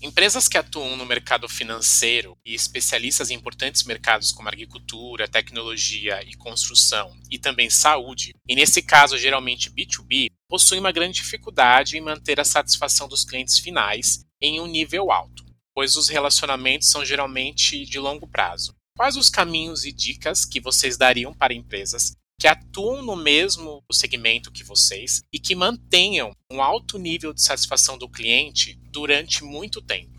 Empresas 0.02 0.46
que 0.46 0.58
atuam 0.58 0.94
no 0.96 1.06
mercado 1.06 1.48
financeiro 1.48 2.36
e 2.44 2.54
especialistas 2.54 3.30
em 3.30 3.34
importantes 3.34 3.82
mercados 3.84 4.30
como 4.30 4.48
agricultura, 4.48 5.26
tecnologia 5.26 6.22
e 6.22 6.34
construção, 6.34 7.16
e 7.30 7.38
também 7.38 7.70
saúde, 7.70 8.34
e 8.46 8.54
nesse 8.54 8.82
caso 8.82 9.16
geralmente 9.16 9.70
B2B, 9.70 10.30
possuem 10.48 10.80
uma 10.80 10.92
grande 10.92 11.22
dificuldade 11.22 11.96
em 11.96 12.00
manter 12.00 12.38
a 12.38 12.44
satisfação 12.44 13.08
dos 13.08 13.24
clientes 13.24 13.58
finais 13.58 14.24
em 14.40 14.60
um 14.60 14.66
nível 14.66 15.10
alto, 15.10 15.44
pois 15.74 15.96
os 15.96 16.08
relacionamentos 16.08 16.88
são 16.88 17.04
geralmente 17.04 17.84
de 17.86 17.98
longo 17.98 18.26
prazo. 18.26 18.74
Quais 18.96 19.16
os 19.16 19.30
caminhos 19.30 19.84
e 19.84 19.92
dicas 19.92 20.44
que 20.44 20.60
vocês 20.60 20.96
dariam 20.96 21.32
para 21.32 21.54
empresas 21.54 22.14
que 22.38 22.46
atuam 22.46 23.02
no 23.02 23.16
mesmo 23.16 23.82
segmento 23.90 24.52
que 24.52 24.64
vocês 24.64 25.22
e 25.32 25.38
que 25.38 25.54
mantenham 25.54 26.32
um 26.52 26.62
alto 26.62 26.98
nível 26.98 27.32
de 27.32 27.42
satisfação 27.42 27.96
do 27.96 28.08
cliente 28.08 28.78
durante 28.92 29.42
muito 29.42 29.80
tempo. 29.80 30.16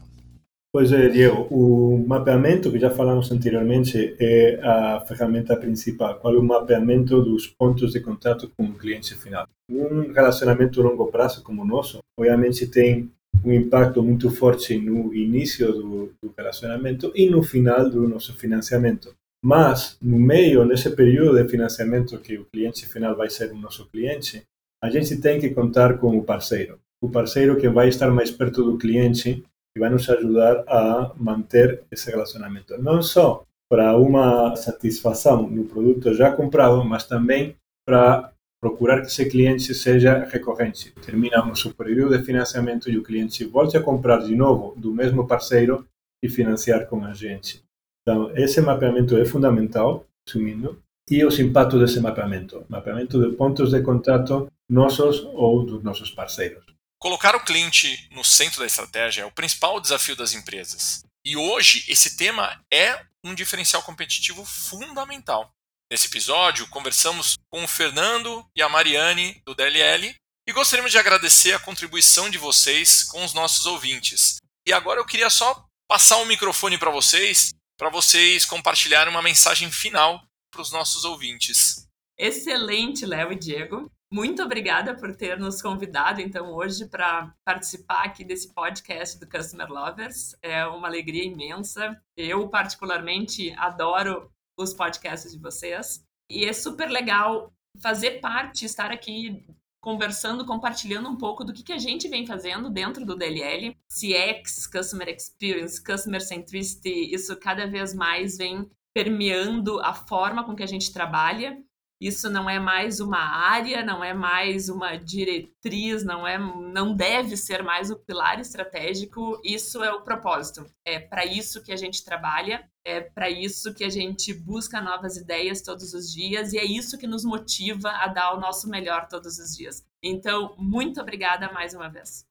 Pois 0.73 0.91
é, 0.91 1.07
Diego, 1.09 1.47
o 1.49 2.05
mapeamento 2.07 2.71
que 2.71 2.79
já 2.79 2.89
falamos 2.91 3.31
anteriormente 3.31 4.15
é 4.19 4.59
a 4.61 4.99
ferramenta 5.07 5.55
principal. 5.55 6.19
Qual 6.19 6.35
é 6.35 6.37
o 6.37 6.43
mapeamento 6.43 7.21
dos 7.21 7.47
pontos 7.47 7.93
de 7.93 7.99
contato 7.99 8.51
com 8.55 8.65
o 8.65 8.73
cliente 8.73 9.15
final? 9.15 9.47
Um 9.71 10.11
relacionamento 10.11 10.79
a 10.79 10.83
longo 10.83 11.07
prazo 11.07 11.41
como 11.41 11.63
o 11.63 11.65
nosso, 11.65 11.99
obviamente 12.19 12.67
tem 12.67 13.09
um 13.43 13.53
impacto 13.53 14.03
muito 14.03 14.29
forte 14.29 14.77
no 14.77 15.13
início 15.13 15.71
do, 15.71 16.13
do 16.21 16.33
relacionamento 16.37 17.11
e 17.15 17.29
no 17.29 17.41
final 17.43 17.89
do 17.89 18.07
nosso 18.07 18.33
financiamento. 18.33 19.15
Mas, 19.47 19.97
no 20.01 20.19
meio, 20.19 20.65
nesse 20.65 20.89
período 20.89 21.41
de 21.41 21.49
financiamento 21.49 22.19
que 22.19 22.37
o 22.37 22.43
cliente 22.43 22.85
final 22.85 23.15
vai 23.15 23.29
ser 23.29 23.49
o 23.49 23.57
nosso 23.57 23.85
cliente, 23.87 24.43
a 24.83 24.89
gente 24.89 25.21
tem 25.21 25.39
que 25.39 25.51
contar 25.51 25.99
com 25.99 26.17
o 26.17 26.21
parceiro. 26.21 26.81
O 27.01 27.09
parceiro 27.09 27.55
que 27.55 27.69
vai 27.69 27.87
estar 27.87 28.11
mais 28.11 28.29
perto 28.29 28.61
do 28.61 28.77
cliente 28.77 29.41
e 29.73 29.79
vai 29.79 29.89
nos 29.89 30.09
ajudar 30.09 30.65
a 30.67 31.13
manter 31.15 31.81
esse 31.89 32.11
relacionamento. 32.11 32.77
Não 32.77 33.01
só 33.01 33.45
para 33.71 33.97
uma 33.97 34.53
satisfação 34.57 35.49
no 35.49 35.63
produto 35.63 36.13
já 36.13 36.29
comprado, 36.29 36.83
mas 36.83 37.05
também 37.05 37.55
para 37.87 38.33
procurar 38.61 38.99
que 38.99 39.07
esse 39.07 39.29
cliente 39.29 39.73
seja 39.73 40.25
recorrente. 40.25 40.91
Terminamos 41.05 41.63
o 41.63 41.73
período 41.73 42.17
de 42.17 42.25
financiamento 42.25 42.89
e 42.89 42.97
o 42.97 43.03
cliente 43.03 43.45
volte 43.45 43.77
a 43.77 43.81
comprar 43.81 44.17
de 44.17 44.35
novo 44.35 44.73
do 44.77 44.91
mesmo 44.91 45.25
parceiro 45.25 45.87
e 46.21 46.27
financiar 46.27 46.85
com 46.87 47.05
a 47.05 47.13
gente. 47.13 47.65
Então, 48.07 48.31
esse 48.37 48.61
mapeamento 48.61 49.17
é 49.17 49.25
fundamental, 49.25 50.07
sumindo, 50.25 50.81
e 51.09 51.25
os 51.25 51.37
impactos 51.39 51.81
desse 51.81 51.99
mapeamento. 51.99 52.65
Mapeamento 52.69 53.19
de 53.19 53.35
pontos 53.35 53.71
de 53.71 53.81
contato 53.81 54.49
nossos 54.69 55.19
ou 55.33 55.65
dos 55.65 55.83
nossos 55.83 56.09
parceiros. 56.11 56.63
Colocar 57.01 57.35
o 57.35 57.43
cliente 57.43 58.07
no 58.11 58.23
centro 58.23 58.61
da 58.61 58.65
estratégia 58.65 59.23
é 59.23 59.25
o 59.25 59.31
principal 59.31 59.81
desafio 59.81 60.15
das 60.15 60.33
empresas. 60.33 61.03
E 61.25 61.35
hoje, 61.35 61.83
esse 61.89 62.15
tema 62.15 62.63
é 62.71 62.97
um 63.25 63.35
diferencial 63.35 63.83
competitivo 63.83 64.45
fundamental. 64.45 65.51
Nesse 65.91 66.07
episódio, 66.07 66.65
conversamos 66.69 67.35
com 67.51 67.65
o 67.65 67.67
Fernando 67.67 68.45
e 68.55 68.61
a 68.61 68.69
Mariane, 68.69 69.41
do 69.45 69.53
DLL, 69.53 70.15
e 70.47 70.53
gostaríamos 70.53 70.93
de 70.93 70.97
agradecer 70.97 71.51
a 71.51 71.59
contribuição 71.59 72.29
de 72.29 72.37
vocês 72.37 73.03
com 73.03 73.25
os 73.25 73.33
nossos 73.33 73.65
ouvintes. 73.65 74.37
E 74.65 74.71
agora 74.71 75.01
eu 75.01 75.05
queria 75.05 75.29
só 75.29 75.65
passar 75.89 76.15
o 76.17 76.21
um 76.21 76.25
microfone 76.25 76.77
para 76.77 76.89
vocês 76.89 77.51
para 77.77 77.89
vocês 77.89 78.45
compartilharem 78.45 79.13
uma 79.13 79.21
mensagem 79.21 79.71
final 79.71 80.21
para 80.51 80.61
os 80.61 80.71
nossos 80.71 81.05
ouvintes. 81.05 81.87
Excelente, 82.17 83.05
Léo 83.05 83.31
e 83.31 83.35
Diego. 83.35 83.91
Muito 84.11 84.41
obrigada 84.41 84.95
por 84.95 85.15
ter 85.15 85.37
nos 85.37 85.61
convidado, 85.61 86.21
então, 86.21 86.53
hoje 86.53 86.87
para 86.87 87.33
participar 87.45 88.05
aqui 88.05 88.23
desse 88.23 88.53
podcast 88.53 89.19
do 89.19 89.29
Customer 89.29 89.69
Lovers. 89.69 90.35
É 90.41 90.65
uma 90.65 90.87
alegria 90.87 91.25
imensa. 91.25 92.01
Eu, 92.15 92.47
particularmente, 92.49 93.53
adoro 93.57 94.31
os 94.57 94.73
podcasts 94.73 95.31
de 95.31 95.39
vocês. 95.39 96.03
E 96.29 96.45
é 96.45 96.53
super 96.53 96.89
legal 96.89 97.53
fazer 97.81 98.19
parte, 98.19 98.65
estar 98.65 98.91
aqui 98.91 99.45
conversando, 99.81 100.45
compartilhando 100.45 101.09
um 101.09 101.15
pouco 101.15 101.43
do 101.43 101.53
que, 101.53 101.63
que 101.63 101.73
a 101.73 101.77
gente 101.77 102.07
vem 102.07 102.25
fazendo 102.25 102.69
dentro 102.69 103.05
do 103.05 103.15
DLL. 103.15 103.75
CX, 103.87 104.67
Customer 104.67 105.09
Experience, 105.09 105.83
Customer 105.83 106.21
Centricity, 106.21 107.13
isso 107.13 107.35
cada 107.37 107.67
vez 107.67 107.93
mais 107.93 108.37
vem 108.37 108.69
permeando 108.93 109.79
a 109.81 109.93
forma 109.93 110.43
com 110.43 110.55
que 110.55 110.63
a 110.63 110.67
gente 110.67 110.91
trabalha. 110.91 111.57
Isso 111.99 112.29
não 112.29 112.47
é 112.47 112.59
mais 112.59 112.99
uma 112.99 113.17
área, 113.17 113.83
não 113.83 114.03
é 114.03 114.13
mais 114.13 114.69
uma 114.69 114.95
diretriz, 114.95 116.03
não 116.03 116.27
é, 116.27 116.37
não 116.37 116.95
deve 116.95 117.35
ser 117.35 117.63
mais 117.63 117.89
o 117.89 117.97
pilar 117.97 118.39
estratégico. 118.39 119.41
Isso 119.43 119.83
é 119.83 119.91
o 119.91 120.01
propósito. 120.01 120.65
É 120.85 120.99
para 120.99 121.25
isso 121.25 121.63
que 121.63 121.71
a 121.71 121.75
gente 121.75 122.05
trabalha, 122.05 122.63
é 122.85 123.01
para 123.01 123.29
isso 123.29 123.73
que 123.73 123.83
a 123.83 123.89
gente 123.89 124.31
busca 124.31 124.79
novas 124.79 125.17
ideias 125.17 125.61
todos 125.61 125.93
os 125.93 126.11
dias 126.11 126.53
e 126.53 126.59
é 126.59 126.65
isso 126.65 126.97
que 126.99 127.07
nos 127.07 127.25
motiva 127.25 127.89
a 127.89 128.07
dar 128.07 128.35
o 128.35 128.39
nosso 128.39 128.69
melhor 128.69 129.07
todos 129.07 129.39
os 129.39 129.57
dias. 129.57 129.83
Então, 130.03 130.55
muito 130.57 131.01
obrigada 131.01 131.51
mais 131.51 131.73
uma 131.73 131.89
vez. 131.89 132.25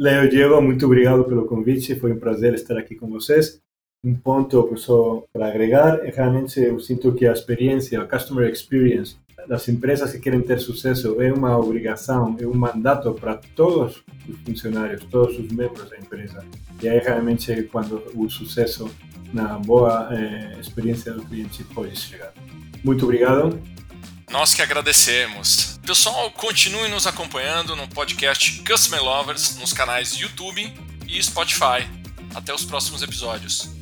Leo 0.00 0.28
Diego, 0.28 0.60
muito 0.62 0.86
obrigado 0.86 1.24
pelo 1.24 1.46
convite. 1.46 1.94
Foi 1.94 2.12
um 2.12 2.18
prazer 2.18 2.54
estar 2.54 2.78
aqui 2.78 2.96
com 2.96 3.10
vocês. 3.10 3.62
Um 4.04 4.14
ponto 4.14 4.76
só 4.76 5.24
para 5.32 5.46
agregar 5.46 6.00
é 6.04 6.10
realmente 6.10 6.58
eu 6.58 6.80
sinto 6.80 7.14
que 7.14 7.24
a 7.24 7.32
experiência, 7.32 8.00
a 8.00 8.06
customer 8.06 8.50
experience 8.50 9.16
das 9.46 9.68
empresas 9.68 10.12
que 10.12 10.18
querem 10.18 10.40
ter 10.40 10.58
sucesso 10.58 11.20
é 11.20 11.32
uma 11.32 11.56
obrigação, 11.56 12.36
é 12.40 12.46
um 12.46 12.54
mandato 12.54 13.12
para 13.14 13.36
todos 13.54 14.02
os 14.28 14.36
funcionários, 14.44 15.04
todos 15.04 15.38
os 15.38 15.50
membros 15.52 15.88
da 15.88 15.96
empresa. 15.96 16.44
E 16.82 16.88
aí 16.88 16.98
realmente 16.98 17.62
quando 17.64 18.02
o 18.14 18.28
sucesso 18.28 18.90
na 19.32 19.58
boa 19.58 20.08
eh, 20.12 20.58
experiência 20.60 21.12
do 21.12 21.24
cliente 21.24 21.62
pode 21.64 21.96
chegar. 21.96 22.32
Muito 22.84 23.04
obrigado. 23.04 23.60
Nós 24.30 24.52
que 24.54 24.62
agradecemos. 24.62 25.78
Pessoal, 25.86 26.30
continue 26.32 26.88
nos 26.88 27.06
acompanhando 27.06 27.76
no 27.76 27.86
podcast 27.88 28.62
Customer 28.62 29.02
Lovers 29.02 29.56
nos 29.58 29.72
canais 29.72 30.12
YouTube 30.12 30.72
e 31.08 31.22
Spotify. 31.22 31.86
Até 32.34 32.52
os 32.52 32.64
próximos 32.64 33.02
episódios. 33.02 33.81